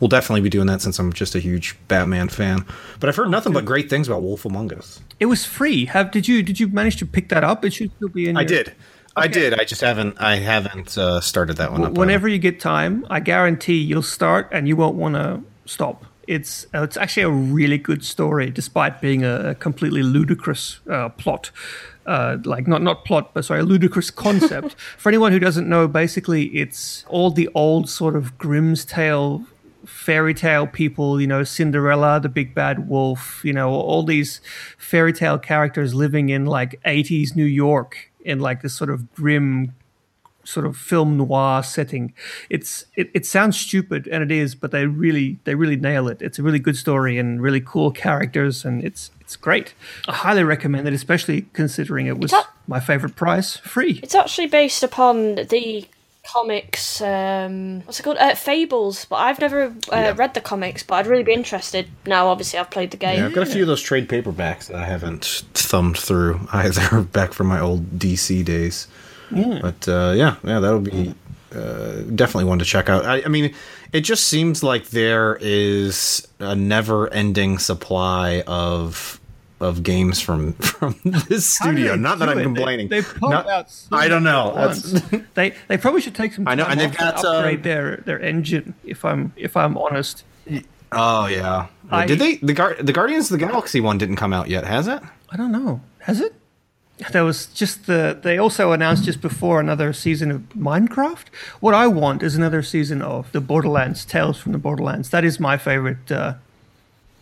[0.00, 2.64] will definitely be doing that since I'm just a huge Batman fan.
[3.00, 5.00] But I've heard nothing but great things about Wolf Among Us.
[5.20, 5.86] It was free.
[5.86, 7.64] Have did you did you manage to pick that up?
[7.64, 8.36] It should still be in.
[8.36, 8.74] I your- did.
[9.16, 9.54] I did.
[9.54, 10.20] I just haven't.
[10.20, 11.92] I haven't uh, started that one up.
[11.92, 16.04] Whenever you get time, I guarantee you'll start and you won't want to stop.
[16.26, 21.08] It's uh, it's actually a really good story, despite being a, a completely ludicrous uh,
[21.10, 21.50] plot.
[22.06, 24.74] Uh, like not not plot, but sorry, a ludicrous concept.
[24.98, 29.44] For anyone who doesn't know, basically it's all the old sort of Grimm's tale
[29.86, 34.40] fairy tale people, you know, Cinderella, the big bad wolf, you know, all these
[34.78, 39.74] fairy tale characters living in like 80s New York in like this sort of grim
[40.44, 42.12] sort of film noir setting.
[42.50, 46.22] It's it, it sounds stupid and it is, but they really they really nail it.
[46.22, 49.74] It's a really good story and really cool characters and it's it's great.
[50.08, 54.00] I highly recommend it, especially considering it was that- my favorite price, free.
[54.02, 55.86] It's actually based upon the
[56.26, 57.00] comics.
[57.02, 58.16] Um, what's it called?
[58.18, 59.04] Uh, Fables.
[59.04, 60.82] But I've never uh, read the comics.
[60.82, 61.88] But I'd really be interested.
[62.06, 63.18] Now, obviously, I've played the game.
[63.18, 67.02] Yeah, I've got a few of those trade paperbacks that I haven't thumbed through either,
[67.12, 68.86] back from my old DC days.
[69.60, 71.14] But uh, yeah, yeah, that'll be
[71.54, 73.04] uh, definitely one to check out.
[73.04, 73.54] I, I mean,
[73.92, 79.20] it just seems like there is a never-ending supply of
[79.60, 81.94] of games from from this studio.
[81.94, 82.42] Not that I'm it?
[82.42, 82.88] Complaining.
[82.88, 83.70] They, pump Not- out.
[83.70, 84.52] so I don't know.
[84.54, 85.02] That's-
[85.34, 86.46] they they probably should take some.
[86.48, 88.74] I know, time and they've to got, uh, upgrade their their engine.
[88.84, 90.24] If I'm if I'm honest,
[90.92, 91.68] oh yeah.
[91.90, 94.64] I- Did they the Gar- the Guardians of the Galaxy one didn't come out yet?
[94.64, 95.00] Has it?
[95.30, 95.80] I don't know.
[96.00, 96.34] Has it?
[97.10, 98.18] There was just the.
[98.22, 101.26] They also announced just before another season of Minecraft.
[101.60, 105.10] What I want is another season of the Borderlands, Tales from the Borderlands.
[105.10, 106.10] That is my favorite.
[106.10, 106.34] Uh,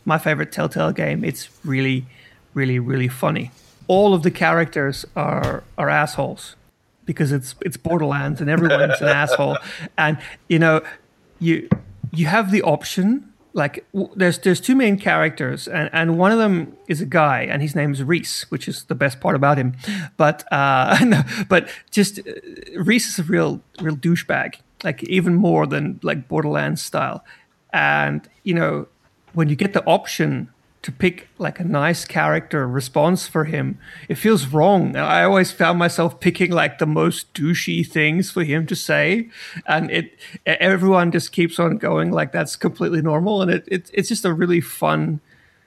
[0.05, 1.25] my favorite Telltale game.
[1.25, 2.07] It's really,
[2.55, 3.51] really, really funny.
[3.89, 6.57] All of the characters are are assholes
[7.05, 9.59] because it's it's Borderlands and everyone's an asshole.
[9.97, 10.19] And
[10.49, 10.83] you know,
[11.41, 11.69] you
[12.13, 13.32] you have the option.
[13.55, 17.43] Like w- there's there's two main characters, and, and one of them is a guy,
[17.43, 19.75] and his name is Rhys, which is the best part about him.
[20.17, 22.23] But uh, no, but just uh,
[22.77, 27.25] Rhys is a real real douchebag, like even more than like Borderlands style.
[27.73, 28.89] And you know,
[29.35, 30.49] when you get the option
[30.83, 33.79] to pick like a nice character response for him,
[34.09, 34.97] it feels wrong.
[34.97, 39.31] I always found myself picking like the most douchey things for him to say,
[39.67, 44.09] and it everyone just keeps on going like that's completely normal, and it, it it's
[44.09, 45.21] just a really fun.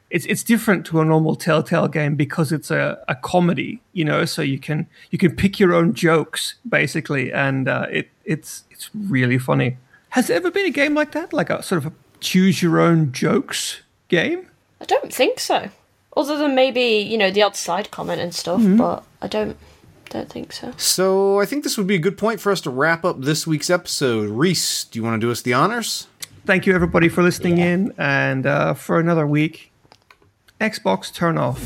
[0.09, 4.25] It's it's different to a normal Telltale game because it's a, a comedy, you know.
[4.25, 8.89] So you can you can pick your own jokes basically, and uh, it it's it's
[8.93, 9.77] really funny.
[10.09, 12.79] Has there ever been a game like that, like a sort of a choose your
[12.79, 14.47] own jokes game?
[14.85, 15.69] I don't think so.
[16.15, 18.61] Other than maybe you know the odd side comment and stuff.
[18.61, 18.77] Mm-hmm.
[18.77, 19.57] But I don't
[20.11, 20.73] don't think so.
[20.77, 23.47] So I think this would be a good point for us to wrap up this
[23.47, 24.29] week's episode.
[24.29, 26.05] Rhys, do you want to do us the honors?
[26.45, 29.71] Thank you everybody for listening in, and uh, for another week,
[30.61, 31.59] Xbox turn off.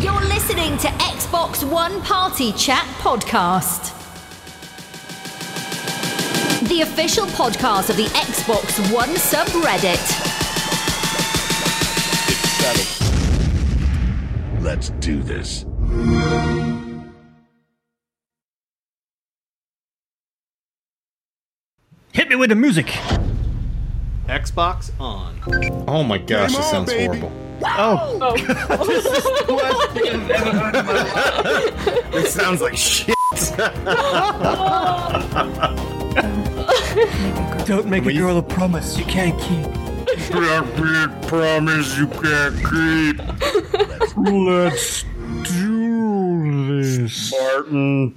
[0.00, 3.96] You're listening to Xbox One Party Chat Podcast.
[6.68, 10.27] The official podcast of the Xbox One subreddit.
[14.60, 15.64] Let's do this.
[22.12, 22.86] Hit me with the music.
[24.26, 25.34] Xbox on.
[25.88, 27.18] Oh my gosh, Game this on, sounds baby.
[27.18, 27.32] horrible.
[27.64, 28.34] Oh,
[32.14, 33.14] It sounds like shit.
[37.66, 39.87] don't make a girl a promise you can't keep.
[41.28, 43.20] Promise you can't keep.
[44.16, 45.04] Let's
[45.44, 47.32] do this.
[47.32, 48.14] Martin.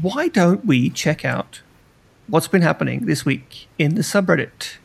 [0.00, 1.60] Why don't we check out
[2.28, 4.76] what's been happening this week in the subreddit?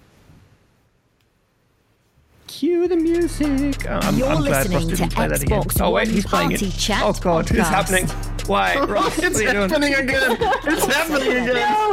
[2.62, 3.90] Cue the music.
[3.90, 5.64] Oh, I'm, You're I'm glad Ross didn't play Xbox that again.
[5.82, 6.62] Oh wait, he's playing it.
[6.62, 7.58] Oh god, podcast.
[7.58, 8.08] it's happening.
[8.46, 9.18] Why, Ross?
[9.18, 10.04] it's happening doing?
[10.04, 10.38] again.
[10.66, 11.88] It's happening again.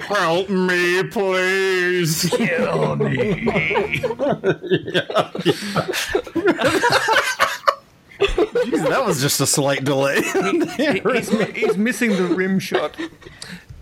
[0.08, 2.24] Help me, please.
[2.30, 3.36] Kill me.
[4.94, 7.16] yeah, yeah.
[8.20, 10.20] Jeez, that was just a slight delay.
[10.22, 12.96] he, he's, he's, missing the rim shot.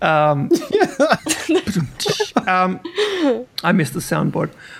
[0.01, 0.49] Um,
[2.47, 2.79] um,
[3.63, 4.51] I missed the soundboard.